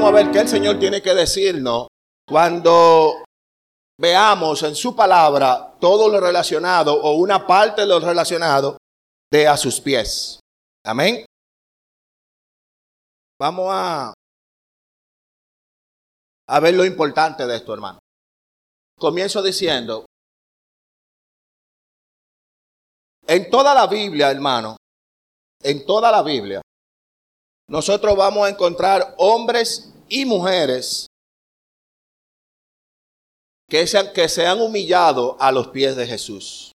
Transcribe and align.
vamos 0.00 0.18
a 0.18 0.24
ver 0.24 0.32
qué 0.32 0.38
el 0.38 0.48
Señor 0.48 0.78
tiene 0.78 1.02
que 1.02 1.14
decirnos 1.14 1.88
cuando 2.26 3.22
veamos 4.00 4.62
en 4.62 4.74
su 4.74 4.96
palabra 4.96 5.76
todo 5.78 6.08
lo 6.08 6.18
relacionado 6.18 6.94
o 6.94 7.16
una 7.16 7.46
parte 7.46 7.82
de 7.82 7.86
lo 7.86 8.00
relacionado 8.00 8.78
de 9.30 9.46
a 9.46 9.58
sus 9.58 9.78
pies. 9.78 10.40
Amén. 10.86 11.26
Vamos 13.38 13.66
a, 13.70 14.14
a 16.48 16.60
ver 16.60 16.74
lo 16.74 16.86
importante 16.86 17.46
de 17.46 17.56
esto, 17.56 17.74
hermano. 17.74 17.98
Comienzo 18.98 19.42
diciendo, 19.42 20.06
en 23.26 23.50
toda 23.50 23.74
la 23.74 23.86
Biblia, 23.86 24.30
hermano, 24.30 24.76
en 25.62 25.84
toda 25.84 26.10
la 26.10 26.22
Biblia, 26.22 26.62
nosotros 27.68 28.16
vamos 28.16 28.46
a 28.46 28.50
encontrar 28.50 29.14
hombres 29.18 29.89
y 30.10 30.26
mujeres 30.26 31.06
que 33.70 33.86
se, 33.86 34.12
que 34.12 34.28
se 34.28 34.46
han 34.46 34.60
humillado 34.60 35.36
a 35.40 35.50
los 35.52 35.68
pies 35.68 35.96
de 35.96 36.06
Jesús. 36.06 36.72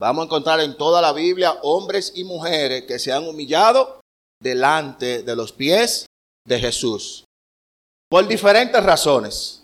Vamos 0.00 0.22
a 0.22 0.24
encontrar 0.24 0.58
en 0.60 0.76
toda 0.76 1.00
la 1.00 1.12
Biblia 1.12 1.52
hombres 1.62 2.12
y 2.16 2.24
mujeres 2.24 2.86
que 2.86 2.98
se 2.98 3.12
han 3.12 3.28
humillado 3.28 4.00
delante 4.42 5.22
de 5.22 5.36
los 5.36 5.52
pies 5.52 6.06
de 6.44 6.58
Jesús. 6.58 7.24
Por 8.10 8.26
diferentes 8.26 8.82
razones, 8.82 9.62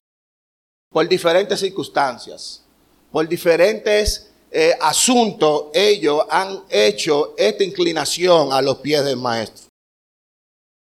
por 0.91 1.09
diferentes 1.09 1.59
circunstancias, 1.59 2.63
por 3.11 3.27
diferentes 3.27 4.31
eh, 4.51 4.75
asuntos, 4.81 5.67
ellos 5.75 6.25
han 6.31 6.65
hecho 6.69 7.35
esta 7.37 7.65
inclinación 7.65 8.53
a 8.53 8.63
los 8.63 8.79
pies 8.79 9.05
del 9.05 9.17
Maestro. 9.17 9.68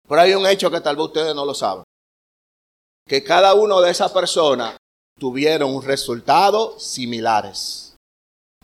Pero 0.08 0.22
hay 0.22 0.34
un 0.34 0.46
hecho 0.46 0.72
que 0.72 0.82
tal 0.82 0.96
vez 0.96 1.06
ustedes 1.06 1.36
no 1.36 1.46
lo 1.46 1.54
saben 1.54 1.84
que 3.08 3.24
cada 3.24 3.54
uno 3.54 3.82
de 3.82 3.90
esas 3.90 4.12
personas 4.12 4.78
tuvieron 5.18 5.74
un 5.74 5.82
resultado 5.82 6.78
similares. 6.80 7.96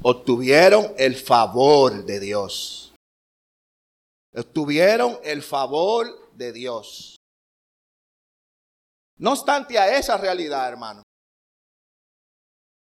Obtuvieron 0.02 0.94
el 0.98 1.16
favor 1.16 2.04
de 2.04 2.20
Dios. 2.20 2.94
Obtuvieron 4.36 5.18
el 5.24 5.42
favor 5.42 6.32
de 6.34 6.52
Dios. 6.52 7.16
No 9.18 9.32
obstante 9.32 9.80
a 9.80 9.98
esa 9.98 10.18
realidad, 10.18 10.68
hermano, 10.68 11.04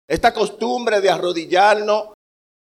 esta 0.09 0.33
costumbre 0.33 1.01
de 1.01 1.11
arrodillarnos 1.11 2.13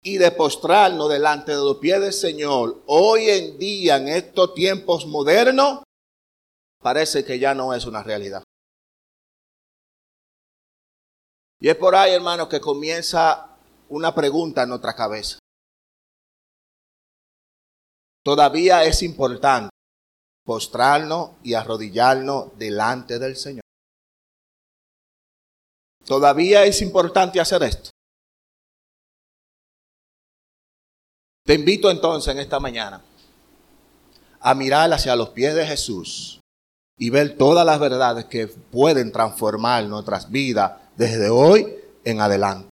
y 0.07 0.19
de 0.19 0.31
postrarnos 0.31 1.09
delante 1.09 1.53
de 1.53 1.59
los 1.59 1.79
pies 1.79 1.99
del 1.99 2.13
Señor, 2.13 2.83
hoy 2.87 3.31
en 3.31 3.59
día, 3.59 3.97
en 3.97 4.09
estos 4.09 4.53
tiempos 4.53 5.07
modernos, 5.07 5.83
parece 6.79 7.25
que 7.25 7.39
ya 7.39 7.55
no 7.55 7.73
es 7.73 7.87
una 7.87 8.03
realidad. 8.03 8.45
Y 11.59 11.71
es 11.71 11.77
por 11.77 11.95
ahí, 11.95 12.13
hermano, 12.13 12.47
que 12.51 12.61
comienza 12.61 13.57
una 13.89 14.15
pregunta 14.15 14.65
en 14.65 14.69
nuestra 14.69 14.95
cabeza. 14.95 15.39
Todavía 18.23 18.85
es 18.85 19.03
importante 19.03 19.71
postrarnos 20.45 21.31
y 21.43 21.55
arrodillarnos 21.55 22.59
delante 22.59 23.19
del 23.19 23.37
Señor. 23.37 23.63
Todavía 26.05 26.65
es 26.65 26.83
importante 26.83 27.41
hacer 27.41 27.63
esto. 27.63 27.94
Te 31.47 31.53
invito 31.53 31.91
entonces 31.91 32.33
en 32.33 32.41
esta 32.41 32.59
mañana 32.59 33.03
a 34.41 34.55
mirar 34.55 34.91
hacia 34.95 35.15
los 35.15 35.29
pies 35.31 35.55
de 35.55 35.67
Jesús 35.67 36.41
y 36.99 37.11
ver 37.11 37.37
todas 37.37 37.67
las 37.67 37.79
verdades 37.79 38.25
que 38.25 38.47
pueden 38.47 39.13
transformar 39.13 39.85
nuestras 39.85 40.31
vidas 40.31 40.73
desde 40.97 41.29
hoy 41.29 41.67
en 42.05 42.23
adelante. 42.23 42.71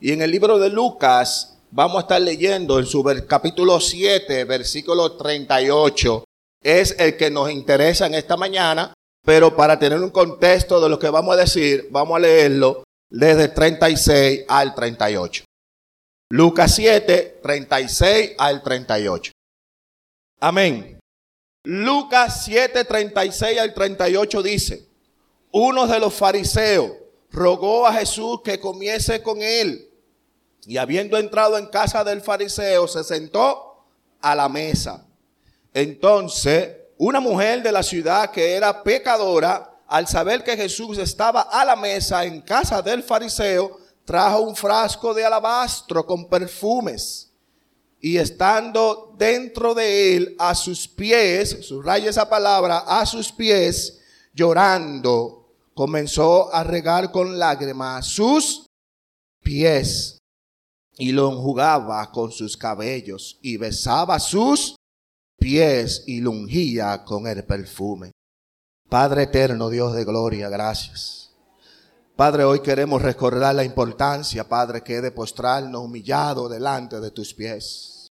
Y 0.00 0.12
en 0.12 0.22
el 0.22 0.30
libro 0.30 0.58
de 0.58 0.70
Lucas 0.70 1.58
vamos 1.70 1.98
a 1.98 2.00
estar 2.00 2.22
leyendo 2.22 2.78
en 2.78 2.86
su 2.86 3.04
capítulo 3.28 3.80
7, 3.80 4.44
versículo 4.44 5.12
38. 5.12 6.24
Es 6.62 6.96
el 6.98 7.18
que 7.18 7.30
nos 7.30 7.50
interesa 7.50 8.06
en 8.06 8.14
esta 8.14 8.38
mañana, 8.38 8.94
pero 9.26 9.54
para 9.54 9.78
tener 9.78 10.00
un 10.00 10.10
contexto 10.10 10.80
de 10.80 10.88
lo 10.88 10.98
que 10.98 11.10
vamos 11.10 11.34
a 11.34 11.40
decir, 11.40 11.88
vamos 11.90 12.16
a 12.16 12.20
leerlo 12.20 12.84
desde 13.10 13.48
36 13.48 14.44
al 14.48 14.74
38. 14.74 15.45
Lucas 16.28 16.74
7, 16.74 17.38
36 17.40 18.32
al 18.38 18.62
38. 18.62 19.32
Amén. 20.40 20.98
Lucas 21.62 22.44
7, 22.44 22.84
36 22.84 23.58
al 23.60 23.72
38 23.72 24.42
dice, 24.42 24.88
uno 25.52 25.86
de 25.86 26.00
los 26.00 26.14
fariseos 26.14 26.92
rogó 27.30 27.86
a 27.86 27.92
Jesús 27.92 28.40
que 28.42 28.58
comiese 28.58 29.22
con 29.22 29.40
él. 29.40 29.88
Y 30.66 30.78
habiendo 30.78 31.16
entrado 31.16 31.58
en 31.58 31.66
casa 31.66 32.02
del 32.02 32.20
fariseo, 32.20 32.88
se 32.88 33.04
sentó 33.04 33.84
a 34.20 34.34
la 34.34 34.48
mesa. 34.48 35.06
Entonces, 35.72 36.76
una 36.98 37.20
mujer 37.20 37.62
de 37.62 37.70
la 37.70 37.84
ciudad 37.84 38.32
que 38.32 38.54
era 38.54 38.82
pecadora, 38.82 39.72
al 39.86 40.08
saber 40.08 40.42
que 40.42 40.56
Jesús 40.56 40.98
estaba 40.98 41.42
a 41.42 41.64
la 41.64 41.76
mesa 41.76 42.24
en 42.24 42.40
casa 42.40 42.82
del 42.82 43.04
fariseo, 43.04 43.85
trajo 44.06 44.40
un 44.40 44.56
frasco 44.56 45.12
de 45.12 45.24
alabastro 45.24 46.06
con 46.06 46.28
perfumes. 46.28 47.30
Y 48.00 48.16
estando 48.16 49.14
dentro 49.18 49.74
de 49.74 50.16
él 50.16 50.36
a 50.38 50.54
sus 50.54 50.86
pies, 50.86 51.66
subraya 51.66 52.08
esa 52.08 52.28
palabra, 52.28 52.84
a 52.86 53.04
sus 53.04 53.32
pies, 53.32 54.00
llorando, 54.32 55.48
comenzó 55.74 56.54
a 56.54 56.62
regar 56.62 57.10
con 57.10 57.38
lágrimas 57.38 58.06
sus 58.06 58.66
pies 59.42 60.18
y 60.98 61.12
lo 61.12 61.30
enjugaba 61.30 62.10
con 62.12 62.32
sus 62.32 62.56
cabellos 62.56 63.38
y 63.42 63.56
besaba 63.56 64.18
sus 64.18 64.76
pies 65.38 66.04
y 66.06 66.20
lo 66.20 66.30
ungía 66.30 67.04
con 67.04 67.26
el 67.26 67.44
perfume. 67.44 68.12
Padre 68.88 69.24
eterno, 69.24 69.68
Dios 69.68 69.94
de 69.94 70.04
gloria, 70.04 70.48
gracias. 70.48 71.25
Padre, 72.16 72.44
hoy 72.44 72.60
queremos 72.60 73.02
recordar 73.02 73.54
la 73.54 73.62
importancia, 73.62 74.48
Padre, 74.48 74.82
que 74.82 74.96
es 74.96 75.02
de 75.02 75.10
postrarnos 75.10 75.82
humillado 75.82 76.48
delante 76.48 76.98
de 76.98 77.10
tus 77.10 77.34
pies. 77.34 78.08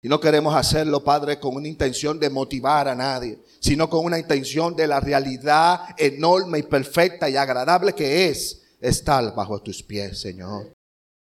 Y 0.00 0.08
no 0.08 0.20
queremos 0.20 0.54
hacerlo, 0.54 1.02
Padre, 1.02 1.40
con 1.40 1.56
una 1.56 1.66
intención 1.66 2.20
de 2.20 2.30
motivar 2.30 2.86
a 2.86 2.94
nadie, 2.94 3.40
sino 3.58 3.90
con 3.90 4.04
una 4.04 4.20
intención 4.20 4.76
de 4.76 4.86
la 4.86 5.00
realidad 5.00 5.80
enorme 5.98 6.60
y 6.60 6.62
perfecta 6.62 7.28
y 7.28 7.36
agradable 7.36 7.92
que 7.92 8.28
es 8.28 8.62
estar 8.80 9.34
bajo 9.34 9.60
tus 9.60 9.82
pies, 9.82 10.20
Señor. 10.20 10.72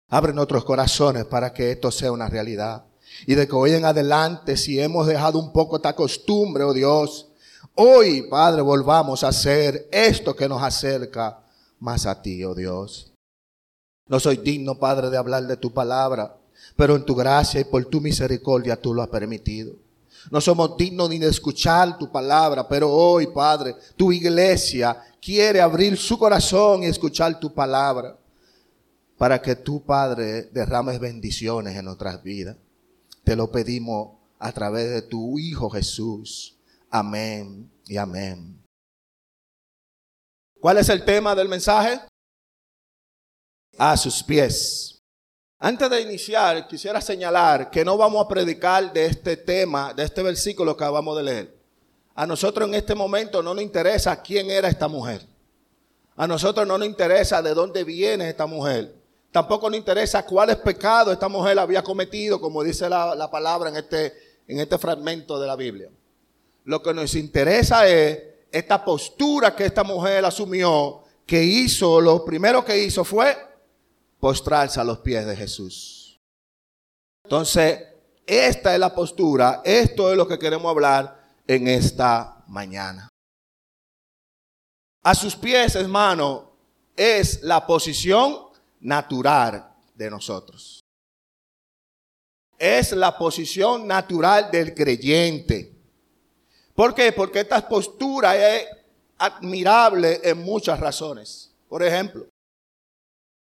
Abre 0.08 0.32
nuestros 0.32 0.64
corazones 0.64 1.26
para 1.26 1.52
que 1.52 1.72
esto 1.72 1.92
sea 1.92 2.14
una 2.14 2.30
realidad. 2.30 2.86
Y 3.28 3.36
de 3.36 3.46
que 3.46 3.56
hoy 3.56 3.74
en 3.74 3.84
adelante, 3.84 4.56
si 4.56 4.80
hemos 4.80 5.08
dejado 5.08 5.40
un 5.40 5.52
poco 5.52 5.76
esta 5.76 5.94
costumbre, 5.94 6.64
oh 6.64 6.74
Dios, 6.74 7.28
hoy, 7.76 8.22
Padre, 8.30 8.62
volvamos 8.62 9.26
a 9.26 9.28
hacer 9.28 9.90
esto 9.92 10.34
que 10.34 10.48
nos 10.48 10.64
acerca 10.64 11.43
más 11.84 12.06
a 12.06 12.22
ti, 12.22 12.44
oh 12.44 12.56
Dios. 12.56 13.14
No 14.08 14.20
soy 14.20 14.38
digno, 14.38 14.80
Padre, 14.80 15.10
de 15.10 15.18
hablar 15.18 15.46
de 15.46 15.58
tu 15.58 15.72
palabra 15.72 16.40
pero 16.76 16.96
en 16.96 17.06
tu 17.06 17.16
gracia 17.16 17.60
y 17.60 17.66
por 17.66 17.86
tu 17.86 18.02
misericordia 18.02 18.80
tú 18.80 18.94
lo 18.94 19.02
has 19.02 19.10
permitido. 19.10 19.76
No 20.32 20.40
somos 20.40 20.78
dignos 20.78 21.10
ni 21.10 21.20
de 21.20 21.28
escuchar 21.28 21.98
tu 21.98 22.10
palabra, 22.12 22.68
pero 22.68 22.90
hoy, 22.90 23.28
Padre, 23.28 23.76
tu 23.98 24.12
iglesia 24.12 24.98
quiere 25.22 25.60
abrir 25.60 25.98
su 25.98 26.18
corazón 26.18 26.84
y 26.84 26.86
escuchar 26.86 27.40
tu 27.40 27.54
palabra 27.54 28.18
para 29.18 29.42
que 29.42 29.56
tú, 29.56 29.84
Padre, 29.84 30.44
derrames 30.44 31.00
bendiciones 31.00 31.76
en 31.76 31.86
nuestras 31.86 32.24
vidas. 32.24 32.56
Te 33.24 33.36
lo 33.36 33.52
pedimos 33.52 34.18
a 34.40 34.52
través 34.52 34.90
de 34.92 35.02
tu 35.02 35.38
Hijo 35.38 35.70
Jesús. 35.70 36.58
Amén 36.90 37.70
y 37.88 37.98
amén. 37.98 38.63
¿Cuál 40.64 40.78
es 40.78 40.88
el 40.88 41.04
tema 41.04 41.36
del 41.36 41.50
mensaje? 41.50 42.00
A 43.78 43.98
sus 43.98 44.24
pies. 44.24 44.98
Antes 45.60 45.90
de 45.90 46.00
iniciar, 46.00 46.70
quisiera 46.70 47.02
señalar 47.02 47.70
que 47.70 47.84
no 47.84 47.98
vamos 47.98 48.24
a 48.24 48.30
predicar 48.30 48.94
de 48.94 49.08
este 49.08 49.36
tema, 49.36 49.94
de 49.94 50.06
este 50.06 50.24
versículo 50.24 50.78
que 50.78 50.86
acabamos 50.86 51.18
de 51.18 51.24
leer. 51.24 51.58
A 52.16 52.26
nosotros 52.26 52.70
en 52.70 52.76
este 52.76 52.96
momento 52.96 53.44
no 53.44 53.54
nos 53.54 53.62
interesa 53.62 54.22
quién 54.22 54.50
era 54.50 54.70
esta 54.70 54.88
mujer. 54.88 55.26
A 56.16 56.28
nosotros 56.28 56.66
no 56.66 56.78
nos 56.78 56.88
interesa 56.88 57.42
de 57.42 57.54
dónde 57.54 57.84
viene 57.84 58.30
esta 58.30 58.46
mujer. 58.46 58.96
Tampoco 59.34 59.70
nos 59.70 59.78
interesa 59.78 60.26
cuáles 60.26 60.56
pecados 60.56 61.12
esta 61.12 61.28
mujer 61.28 61.60
había 61.60 61.84
cometido, 61.84 62.40
como 62.40 62.64
dice 62.64 62.88
la, 62.88 63.16
la 63.16 63.30
palabra 63.30 63.70
en 63.70 63.76
este, 63.76 64.14
en 64.48 64.62
este 64.62 64.78
fragmento 64.78 65.38
de 65.42 65.48
la 65.48 65.58
Biblia. 65.58 65.90
Lo 66.64 66.82
que 66.82 66.94
nos 66.94 67.16
interesa 67.16 67.86
es 67.86 68.33
esta 68.54 68.86
postura 68.86 69.56
que 69.56 69.66
esta 69.66 69.84
mujer 69.84 70.24
asumió, 70.24 71.04
que 71.26 71.44
hizo, 71.44 72.00
lo 72.00 72.24
primero 72.24 72.64
que 72.64 72.78
hizo 72.84 73.04
fue 73.04 73.36
postrarse 74.20 74.80
a 74.80 74.84
los 74.84 75.00
pies 75.00 75.26
de 75.26 75.36
Jesús. 75.36 76.22
Entonces, 77.24 77.82
esta 78.28 78.74
es 78.74 78.80
la 78.80 78.94
postura, 78.94 79.64
esto 79.66 80.12
es 80.12 80.18
lo 80.18 80.28
que 80.28 80.38
queremos 80.38 80.70
hablar 80.70 81.20
en 81.48 81.68
esta 81.68 82.44
mañana. 82.48 83.10
A 85.02 85.16
sus 85.16 85.36
pies, 85.36 85.76
hermano, 85.76 86.52
es 86.96 87.42
la 87.42 87.66
posición 87.66 88.38
natural 88.82 89.74
de 89.96 90.12
nosotros. 90.12 90.82
Es 92.60 92.92
la 92.92 93.18
posición 93.18 93.88
natural 93.88 94.52
del 94.52 94.76
creyente. 94.76 95.73
¿Por 96.76 96.96
qué? 96.96 97.12
Porque 97.12 97.42
esta 97.42 97.68
postura 97.68 98.36
es 98.36 98.68
admirable 99.18 100.22
en 100.24 100.44
muchas 100.44 100.80
razones. 100.80 101.52
Por 101.70 101.84
ejemplo, 101.84 102.28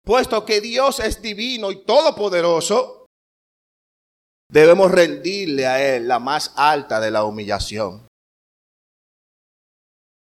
puesto 0.03 0.45
que 0.45 0.61
Dios 0.61 0.99
es 0.99 1.21
divino 1.21 1.71
y 1.71 1.83
todopoderoso, 1.83 3.05
debemos 4.49 4.91
rendirle 4.91 5.67
a 5.67 5.95
Él 5.95 6.07
la 6.07 6.19
más 6.19 6.53
alta 6.55 6.99
de 6.99 7.11
la 7.11 7.23
humillación. 7.23 8.07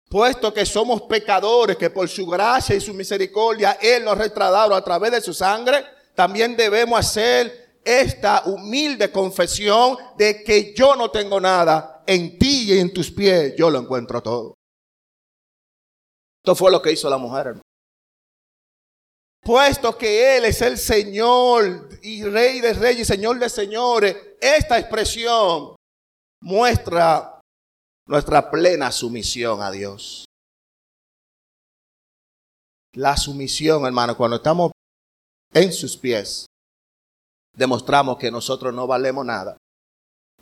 Puesto 0.09 0.53
que 0.53 0.65
somos 0.65 1.03
pecadores, 1.03 1.77
que 1.77 1.89
por 1.89 2.09
su 2.09 2.27
gracia 2.27 2.75
y 2.75 2.81
su 2.81 2.93
misericordia 2.93 3.77
Él 3.81 4.03
nos 4.03 4.19
ha 4.19 4.75
a 4.75 4.83
través 4.83 5.11
de 5.11 5.21
su 5.21 5.33
sangre, 5.33 5.85
también 6.13 6.57
debemos 6.57 6.99
hacer 6.99 7.79
esta 7.85 8.43
humilde 8.45 9.11
confesión 9.11 9.97
de 10.17 10.43
que 10.43 10.73
yo 10.75 10.95
no 10.95 11.09
tengo 11.09 11.39
nada, 11.39 11.90
en 12.07 12.37
ti 12.37 12.71
y 12.71 12.79
en 12.79 12.93
tus 12.93 13.11
pies 13.11 13.53
yo 13.57 13.69
lo 13.69 13.79
encuentro 13.79 14.21
todo. 14.21 14.55
Esto 16.43 16.55
fue 16.55 16.71
lo 16.71 16.81
que 16.81 16.91
hizo 16.91 17.09
la 17.09 17.17
mujer. 17.17 17.61
Puesto 19.43 19.97
que 19.97 20.37
Él 20.37 20.45
es 20.45 20.61
el 20.61 20.77
Señor 20.77 21.89
y 22.01 22.23
Rey 22.23 22.61
de 22.61 22.73
Reyes 22.73 23.01
y 23.01 23.05
Señor 23.05 23.39
de 23.39 23.49
Señores, 23.49 24.15
esta 24.39 24.79
expresión 24.79 25.75
muestra 26.41 27.39
nuestra 28.07 28.51
plena 28.51 28.91
sumisión 28.91 29.61
a 29.61 29.71
Dios. 29.71 30.25
La 32.93 33.15
sumisión, 33.17 33.85
hermano, 33.85 34.17
cuando 34.17 34.37
estamos 34.37 34.71
en 35.53 35.71
sus 35.71 35.95
pies, 35.97 36.45
demostramos 37.55 38.17
que 38.17 38.31
nosotros 38.31 38.73
no 38.73 38.85
valemos 38.85 39.25
nada, 39.25 39.57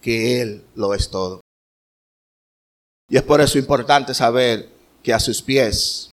que 0.01 0.41
Él 0.41 0.65
lo 0.75 0.93
es 0.93 1.09
todo. 1.09 1.41
Y 3.09 3.17
es 3.17 3.23
por 3.23 3.41
eso 3.41 3.57
importante 3.57 4.13
saber 4.13 4.69
que 5.01 5.11
a 5.11 5.19
sus 5.19 5.41
pies, 5.41 6.11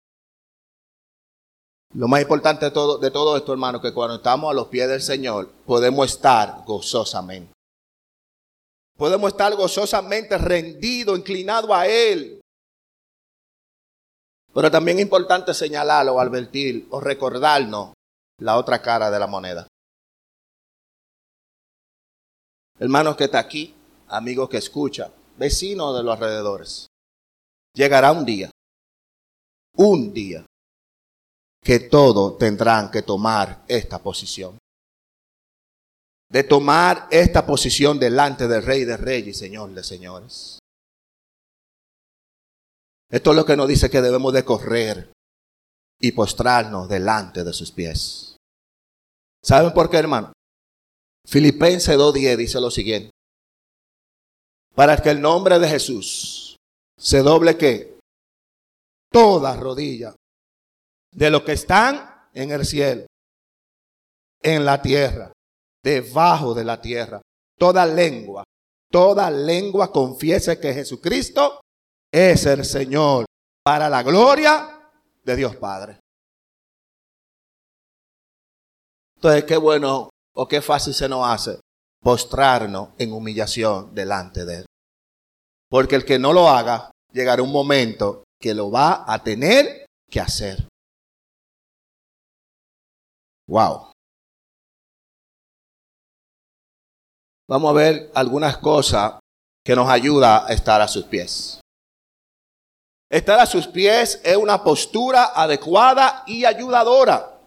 lo 1.94 2.08
más 2.08 2.20
importante 2.20 2.64
de 2.64 2.70
todo, 2.72 2.98
de 2.98 3.10
todo 3.12 3.36
esto, 3.36 3.52
hermano, 3.52 3.80
que 3.80 3.94
cuando 3.94 4.16
estamos 4.16 4.50
a 4.50 4.54
los 4.54 4.66
pies 4.66 4.88
del 4.88 5.00
Señor, 5.00 5.48
podemos 5.64 6.10
estar 6.10 6.64
gozosamente. 6.66 7.52
Podemos 8.96 9.30
estar 9.30 9.54
gozosamente 9.54 10.36
rendidos, 10.36 11.16
inclinados 11.16 11.70
a 11.70 11.86
Él. 11.86 12.40
Pero 14.52 14.68
también 14.70 14.98
es 14.98 15.04
importante 15.04 15.54
señalarlo 15.54 16.14
o 16.14 16.20
advertir 16.20 16.88
o 16.90 17.00
recordarnos 17.00 17.92
la 18.40 18.56
otra 18.56 18.82
cara 18.82 19.10
de 19.10 19.18
la 19.18 19.28
moneda. 19.28 19.68
Hermanos 22.80 23.16
que 23.16 23.24
está 23.24 23.38
aquí, 23.38 23.74
amigos 24.08 24.48
que 24.48 24.56
escucha, 24.56 25.12
vecinos 25.40 25.96
de 25.96 26.02
los 26.02 26.14
alrededores. 26.14 26.86
Llegará 27.74 28.12
un 28.12 28.26
día, 28.26 28.50
un 29.74 30.12
día, 30.12 30.44
que 31.64 31.80
todos 31.80 32.36
tendrán 32.36 32.90
que 32.90 33.02
tomar 33.02 33.64
esta 33.66 33.98
posición. 33.98 34.58
De 36.28 36.44
tomar 36.44 37.08
esta 37.10 37.44
posición 37.46 37.98
delante 37.98 38.46
del 38.46 38.62
Rey 38.62 38.84
de 38.84 38.96
Reyes 38.96 39.36
y 39.36 39.38
Señor 39.38 39.70
de 39.70 39.82
Señores. 39.82 40.58
Esto 43.10 43.30
es 43.30 43.36
lo 43.36 43.44
que 43.44 43.56
nos 43.56 43.66
dice 43.66 43.90
que 43.90 44.02
debemos 44.02 44.32
de 44.32 44.44
correr 44.44 45.12
y 46.00 46.12
postrarnos 46.12 46.88
delante 46.88 47.42
de 47.42 47.52
sus 47.52 47.72
pies. 47.72 48.36
¿Saben 49.42 49.72
por 49.72 49.90
qué, 49.90 49.96
hermano? 49.96 50.32
Filipenses 51.26 51.96
2.10 51.96 52.36
dice 52.36 52.60
lo 52.60 52.70
siguiente. 52.70 53.09
Para 54.74 54.96
que 54.96 55.10
el 55.10 55.20
nombre 55.20 55.58
de 55.58 55.68
Jesús 55.68 56.56
se 56.96 57.18
doble 57.18 57.56
que 57.56 57.98
toda 59.10 59.56
rodilla 59.56 60.14
de 61.12 61.30
los 61.30 61.42
que 61.42 61.52
están 61.52 62.28
en 62.32 62.50
el 62.50 62.64
cielo, 62.64 63.06
en 64.42 64.64
la 64.64 64.80
tierra, 64.80 65.32
debajo 65.82 66.54
de 66.54 66.64
la 66.64 66.80
tierra, 66.80 67.20
toda 67.58 67.84
lengua, 67.84 68.44
toda 68.90 69.30
lengua 69.30 69.90
confiese 69.90 70.60
que 70.60 70.72
Jesucristo 70.72 71.60
es 72.12 72.46
el 72.46 72.64
Señor 72.64 73.26
para 73.64 73.88
la 73.88 74.02
gloria 74.02 74.90
de 75.24 75.36
Dios 75.36 75.56
Padre. 75.56 75.98
Entonces, 79.16 79.44
qué 79.44 79.56
bueno 79.56 80.10
o 80.34 80.48
qué 80.48 80.62
fácil 80.62 80.94
se 80.94 81.08
nos 81.08 81.26
hace 81.26 81.60
postrarnos 82.02 82.90
en 82.98 83.12
humillación 83.12 83.94
delante 83.94 84.44
de 84.44 84.58
Él. 84.58 84.66
Porque 85.68 85.96
el 85.96 86.04
que 86.04 86.18
no 86.18 86.32
lo 86.32 86.48
haga, 86.48 86.90
llegará 87.12 87.42
un 87.42 87.52
momento 87.52 88.24
que 88.40 88.54
lo 88.54 88.70
va 88.70 89.04
a 89.06 89.22
tener 89.22 89.86
que 90.10 90.20
hacer. 90.20 90.66
Wow. 93.46 93.92
Vamos 97.48 97.70
a 97.70 97.74
ver 97.74 98.10
algunas 98.14 98.58
cosas 98.58 99.14
que 99.64 99.74
nos 99.74 99.88
ayuda 99.88 100.46
a 100.46 100.52
estar 100.52 100.80
a 100.80 100.88
sus 100.88 101.04
pies. 101.04 101.60
Estar 103.10 103.40
a 103.40 103.46
sus 103.46 103.66
pies 103.66 104.20
es 104.22 104.36
una 104.36 104.62
postura 104.62 105.32
adecuada 105.34 106.22
y 106.26 106.44
ayudadora. 106.44 107.40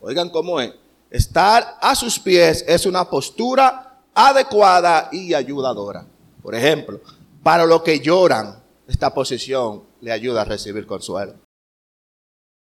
Oigan 0.00 0.30
cómo 0.30 0.60
es. 0.60 0.81
Estar 1.12 1.76
a 1.78 1.94
sus 1.94 2.18
pies 2.18 2.64
es 2.66 2.86
una 2.86 3.04
postura 3.04 4.02
adecuada 4.14 5.10
y 5.12 5.34
ayudadora. 5.34 6.06
Por 6.42 6.54
ejemplo, 6.54 7.02
para 7.42 7.66
los 7.66 7.82
que 7.82 8.00
lloran, 8.00 8.64
esta 8.86 9.12
posición 9.12 9.84
le 10.00 10.10
ayuda 10.10 10.40
a 10.40 10.46
recibir 10.46 10.86
consuelo. 10.86 11.34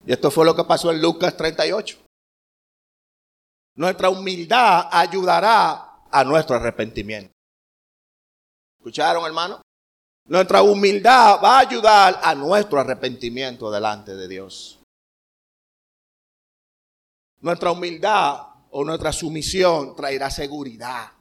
Y 0.05 0.11
esto 0.11 0.29
fue 0.29 0.43
lo 0.43 0.53
que 0.53 0.65
pasó 0.65 0.91
en 0.91 1.01
Lucas 1.01 1.37
38. 1.37 1.97
Nuestra 3.75 4.09
humildad 4.09 4.89
ayudará 4.91 6.01
a 6.11 6.23
nuestro 6.25 6.57
arrepentimiento. 6.57 7.31
¿Escucharon, 8.79 9.25
hermano? 9.25 9.61
Nuestra 10.27 10.61
humildad 10.61 11.39
va 11.41 11.55
a 11.55 11.59
ayudar 11.59 12.19
a 12.21 12.35
nuestro 12.35 12.81
arrepentimiento 12.81 13.71
delante 13.71 14.13
de 14.13 14.27
Dios. 14.27 14.80
Nuestra 17.41 17.71
humildad 17.71 18.39
o 18.69 18.83
nuestra 18.83 19.11
sumisión 19.11 19.95
traerá 19.95 20.29
seguridad. 20.29 21.11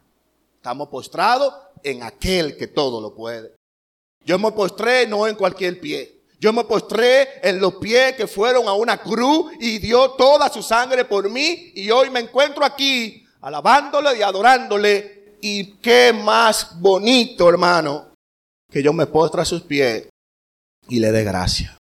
Estamos 0.54 0.88
postrados 0.88 1.54
en 1.82 2.02
aquel 2.02 2.56
que 2.56 2.66
todo 2.66 3.00
lo 3.00 3.14
puede. 3.14 3.54
Yo 4.24 4.38
me 4.38 4.52
postré 4.52 5.06
no 5.06 5.26
en 5.26 5.34
cualquier 5.34 5.80
pie. 5.80 6.20
Yo 6.38 6.52
me 6.52 6.64
postré 6.64 7.40
en 7.42 7.60
los 7.60 7.76
pies 7.76 8.14
que 8.16 8.26
fueron 8.26 8.68
a 8.68 8.74
una 8.74 8.98
cruz 8.98 9.52
y 9.60 9.78
dio 9.78 10.10
toda 10.12 10.48
su 10.50 10.62
sangre 10.62 11.04
por 11.04 11.28
mí. 11.30 11.72
Y 11.74 11.90
hoy 11.90 12.10
me 12.10 12.20
encuentro 12.20 12.64
aquí 12.64 13.26
alabándole 13.40 14.18
y 14.18 14.22
adorándole. 14.22 15.36
Y 15.40 15.76
qué 15.76 16.12
más 16.12 16.78
bonito, 16.78 17.48
hermano, 17.48 18.12
que 18.70 18.82
yo 18.82 18.92
me 18.92 19.06
postre 19.06 19.40
a 19.40 19.46
sus 19.46 19.62
pies 19.62 20.08
y 20.88 20.98
le 20.98 21.10
dé 21.12 21.24
gracia. 21.24 21.79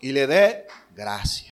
Y 0.00 0.12
le 0.12 0.26
dé 0.26 0.66
gracia. 0.94 1.50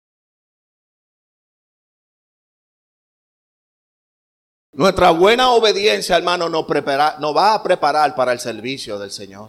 Nuestra 4.73 5.11
buena 5.11 5.51
obediencia, 5.53 6.17
hermano, 6.17 6.49
nos, 6.49 6.67
prepara, 6.67 7.17
nos 7.19 7.35
va 7.35 7.55
a 7.55 7.63
preparar 7.63 8.15
para 8.15 8.33
el 8.33 8.41
servicio 8.41 8.99
del 8.99 9.11
Señor. 9.11 9.49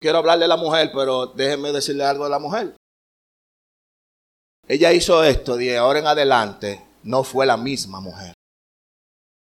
Quiero 0.00 0.18
hablarle 0.18 0.44
a 0.44 0.48
la 0.48 0.56
mujer, 0.56 0.90
pero 0.94 1.26
déjenme 1.26 1.72
decirle 1.72 2.04
algo 2.04 2.24
a 2.24 2.28
la 2.28 2.38
mujer. 2.38 2.76
Ella 4.68 4.92
hizo 4.92 5.22
esto 5.24 5.56
de 5.56 5.76
ahora 5.76 5.98
en 5.98 6.06
adelante, 6.06 6.84
no 7.02 7.24
fue 7.24 7.44
la 7.44 7.56
misma 7.56 8.00
mujer. 8.00 8.34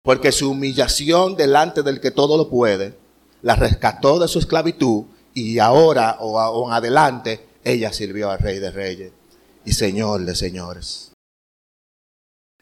Porque 0.02 0.32
su 0.32 0.50
humillación 0.50 1.36
delante 1.36 1.82
del 1.82 2.00
que 2.00 2.10
todo 2.10 2.38
lo 2.38 2.48
puede, 2.48 2.98
la 3.42 3.56
rescató 3.56 4.18
de 4.18 4.28
su 4.28 4.38
esclavitud 4.38 5.04
y 5.34 5.58
ahora 5.58 6.18
o, 6.20 6.68
en 6.68 6.72
adelante 6.72 7.48
ella 7.64 7.92
sirvió 7.92 8.30
al 8.30 8.38
Rey 8.38 8.60
de 8.60 8.70
Reyes 8.70 9.12
y 9.64 9.72
Señor 9.72 10.24
de 10.24 10.34
Señores. 10.34 11.12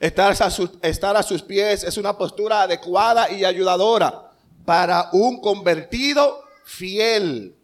Estar 0.00 0.32
a, 0.32 0.88
estar 0.88 1.16
a 1.16 1.22
sus 1.22 1.42
pies 1.42 1.84
es 1.84 1.96
una 1.96 2.16
postura 2.16 2.62
adecuada 2.62 3.30
y 3.30 3.44
ayudadora 3.44 4.32
para 4.64 5.10
un 5.12 5.40
convertido 5.40 6.42
fiel. 6.64 7.54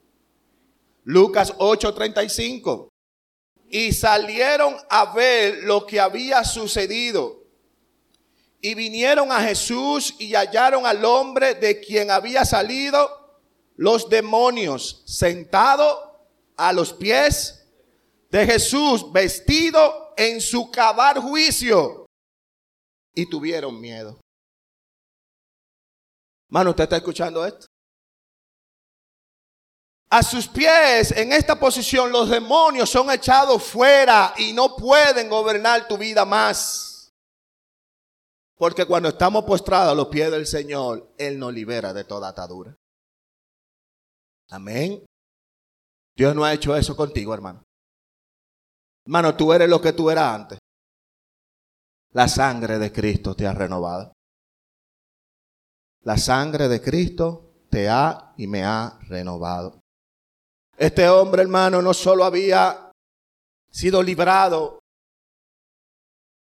Lucas 1.05 1.55
8:35. 1.59 2.89
Y 3.71 3.93
salieron 3.93 4.77
a 4.89 5.13
ver 5.15 5.65
lo 5.65 5.87
que 5.87 6.01
había 6.01 6.45
sucedido. 6.45 7.43
Y 8.61 8.75
vinieron 8.75 9.31
a 9.31 9.41
Jesús 9.41 10.15
y 10.19 10.35
hallaron 10.35 10.87
al 10.87 11.05
hombre 11.05 11.55
de 11.55 11.81
quien 11.81 12.11
había 12.11 12.45
salido 12.45 13.18
los 13.79 14.09
demonios, 14.09 15.03
sentado 15.07 16.27
a 16.57 16.73
los 16.73 16.93
pies 16.93 17.65
de 18.29 18.45
Jesús, 18.45 19.11
vestido 19.13 20.15
en 20.17 20.41
su 20.41 20.71
cabal 20.71 21.21
juicio. 21.21 22.07
Y 23.15 23.31
tuvieron 23.31 23.81
miedo. 23.81 24.21
Mano, 26.51 26.71
¿usted 26.71 26.85
está 26.85 26.97
escuchando 26.97 27.47
esto? 27.47 27.67
A 30.11 30.23
sus 30.25 30.49
pies, 30.49 31.13
en 31.13 31.33
esta 31.33 31.59
posición, 31.59 32.11
los 32.11 32.29
demonios 32.29 32.91
son 32.91 33.11
echados 33.11 33.63
fuera 33.63 34.35
y 34.39 34.53
no 34.55 34.75
pueden 34.75 35.29
gobernar 35.29 35.87
tu 35.87 35.97
vida 35.97 36.25
más. 36.25 37.13
Porque 38.57 38.87
cuando 38.87 39.11
estamos 39.11 39.45
postrados 39.45 39.93
a 39.93 39.95
los 39.95 40.09
pies 40.09 40.33
del 40.33 40.49
Señor, 40.49 41.15
Él 41.17 41.39
nos 41.39 41.53
libera 41.53 41.93
de 41.93 42.03
toda 42.03 42.31
atadura. 42.31 42.77
Amén. 44.51 45.05
Dios 46.17 46.35
no 46.35 46.45
ha 46.45 46.53
hecho 46.53 46.77
eso 46.77 46.97
contigo, 46.97 47.35
hermano. 47.35 47.63
Hermano, 49.05 49.37
tú 49.37 49.53
eres 49.53 49.69
lo 49.69 49.81
que 49.81 49.93
tú 49.93 50.11
eras 50.11 50.35
antes. 50.35 50.59
La 52.13 52.29
sangre 52.29 52.79
de 52.79 52.93
Cristo 52.93 53.35
te 53.35 53.47
ha 53.47 53.53
renovado. 53.53 54.13
La 56.03 56.17
sangre 56.17 56.69
de 56.69 56.81
Cristo 56.81 57.53
te 57.71 57.89
ha 57.89 58.33
y 58.37 58.47
me 58.47 58.65
ha 58.65 58.99
renovado. 59.09 59.81
Este 60.77 61.09
hombre, 61.09 61.43
hermano, 61.43 61.83
no 61.83 61.93
solo 61.93 62.25
había 62.25 62.93
sido 63.71 64.03
librado, 64.03 64.79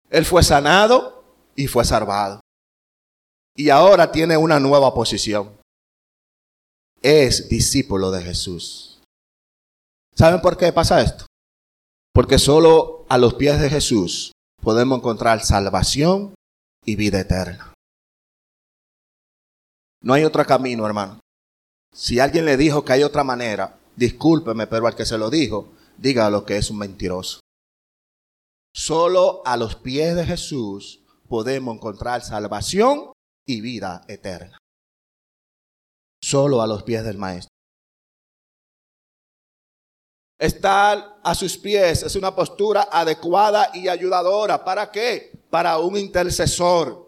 él 0.09 0.25
fue 0.25 0.43
sanado 0.43 1.23
y 1.55 1.67
fue 1.67 1.85
salvado. 1.85 2.41
Y 3.55 3.69
ahora 3.69 4.11
tiene 4.11 4.37
una 4.37 4.59
nueva 4.59 4.93
posición. 4.93 5.54
Es 7.07 7.49
discípulo 7.49 8.09
de 8.09 8.23
Jesús. 8.23 8.99
¿Saben 10.15 10.41
por 10.41 10.57
qué 10.57 10.73
pasa 10.73 11.01
esto? 11.01 11.27
Porque 12.11 12.39
solo 12.39 13.05
a 13.09 13.19
los 13.19 13.35
pies 13.35 13.61
de 13.61 13.69
Jesús 13.69 14.31
podemos 14.59 14.97
encontrar 14.97 15.43
salvación 15.43 16.33
y 16.83 16.95
vida 16.95 17.19
eterna. 17.19 17.75
No 20.01 20.15
hay 20.15 20.23
otro 20.23 20.43
camino, 20.47 20.83
hermano. 20.87 21.19
Si 21.93 22.19
alguien 22.19 22.43
le 22.43 22.57
dijo 22.57 22.83
que 22.83 22.93
hay 22.93 23.03
otra 23.03 23.23
manera, 23.23 23.77
discúlpeme, 23.95 24.65
pero 24.65 24.87
al 24.87 24.95
que 24.95 25.05
se 25.05 25.19
lo 25.19 25.29
dijo, 25.29 25.73
dígalo 25.99 26.43
que 26.43 26.57
es 26.57 26.71
un 26.71 26.79
mentiroso. 26.79 27.39
Solo 28.73 29.43
a 29.45 29.57
los 29.57 29.75
pies 29.75 30.15
de 30.15 30.25
Jesús 30.25 31.01
podemos 31.29 31.75
encontrar 31.75 32.23
salvación 32.23 33.11
y 33.45 33.61
vida 33.61 34.03
eterna. 34.07 34.57
Solo 36.25 36.59
a 36.59 36.65
los 36.65 36.81
pies 36.81 37.03
del 37.03 37.19
Maestro. 37.19 37.51
Estar 40.39 41.19
a 41.23 41.35
sus 41.35 41.55
pies 41.55 42.01
es 42.01 42.15
una 42.15 42.33
postura 42.33 42.89
adecuada 42.91 43.69
y 43.75 43.87
ayudadora. 43.87 44.65
¿Para 44.65 44.89
qué? 44.89 45.33
Para 45.51 45.77
un 45.77 45.95
intercesor. 45.95 47.07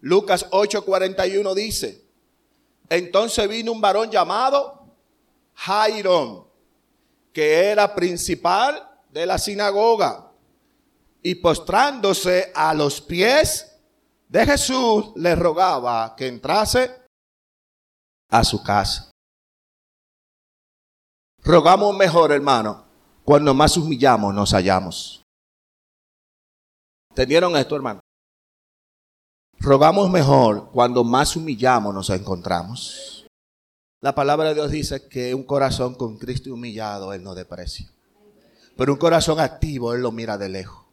Lucas 0.00 0.46
8:41 0.52 1.54
dice, 1.54 2.04
entonces 2.88 3.48
vino 3.48 3.72
un 3.72 3.80
varón 3.80 4.12
llamado 4.12 4.86
Jairo, 5.54 6.48
que 7.32 7.64
era 7.64 7.96
principal 7.96 8.88
de 9.10 9.26
la 9.26 9.38
sinagoga, 9.38 10.30
y 11.20 11.34
postrándose 11.34 12.52
a 12.54 12.72
los 12.74 13.00
pies 13.00 13.76
de 14.28 14.46
Jesús, 14.46 15.06
le 15.16 15.34
rogaba 15.34 16.14
que 16.14 16.28
entrase 16.28 17.05
a 18.28 18.44
su 18.44 18.62
casa. 18.62 19.10
Rogamos 21.42 21.96
mejor, 21.96 22.32
hermano, 22.32 22.84
cuando 23.24 23.54
más 23.54 23.76
humillamos 23.76 24.34
nos 24.34 24.52
hallamos. 24.52 25.22
¿Entendieron 27.10 27.56
esto, 27.56 27.76
hermano? 27.76 28.00
Rogamos 29.58 30.10
mejor 30.10 30.70
cuando 30.70 31.02
más 31.02 31.34
humillamos 31.36 31.94
nos 31.94 32.10
encontramos. 32.10 33.26
La 34.02 34.14
palabra 34.14 34.48
de 34.48 34.54
Dios 34.54 34.70
dice 34.70 35.08
que 35.08 35.34
un 35.34 35.44
corazón 35.44 35.94
con 35.94 36.18
Cristo 36.18 36.52
humillado 36.52 37.12
Él 37.12 37.22
no 37.22 37.34
deprecia. 37.34 37.90
Pero 38.76 38.92
un 38.92 38.98
corazón 38.98 39.40
activo 39.40 39.94
Él 39.94 40.02
lo 40.02 40.12
mira 40.12 40.36
de 40.36 40.48
lejos. 40.48 40.84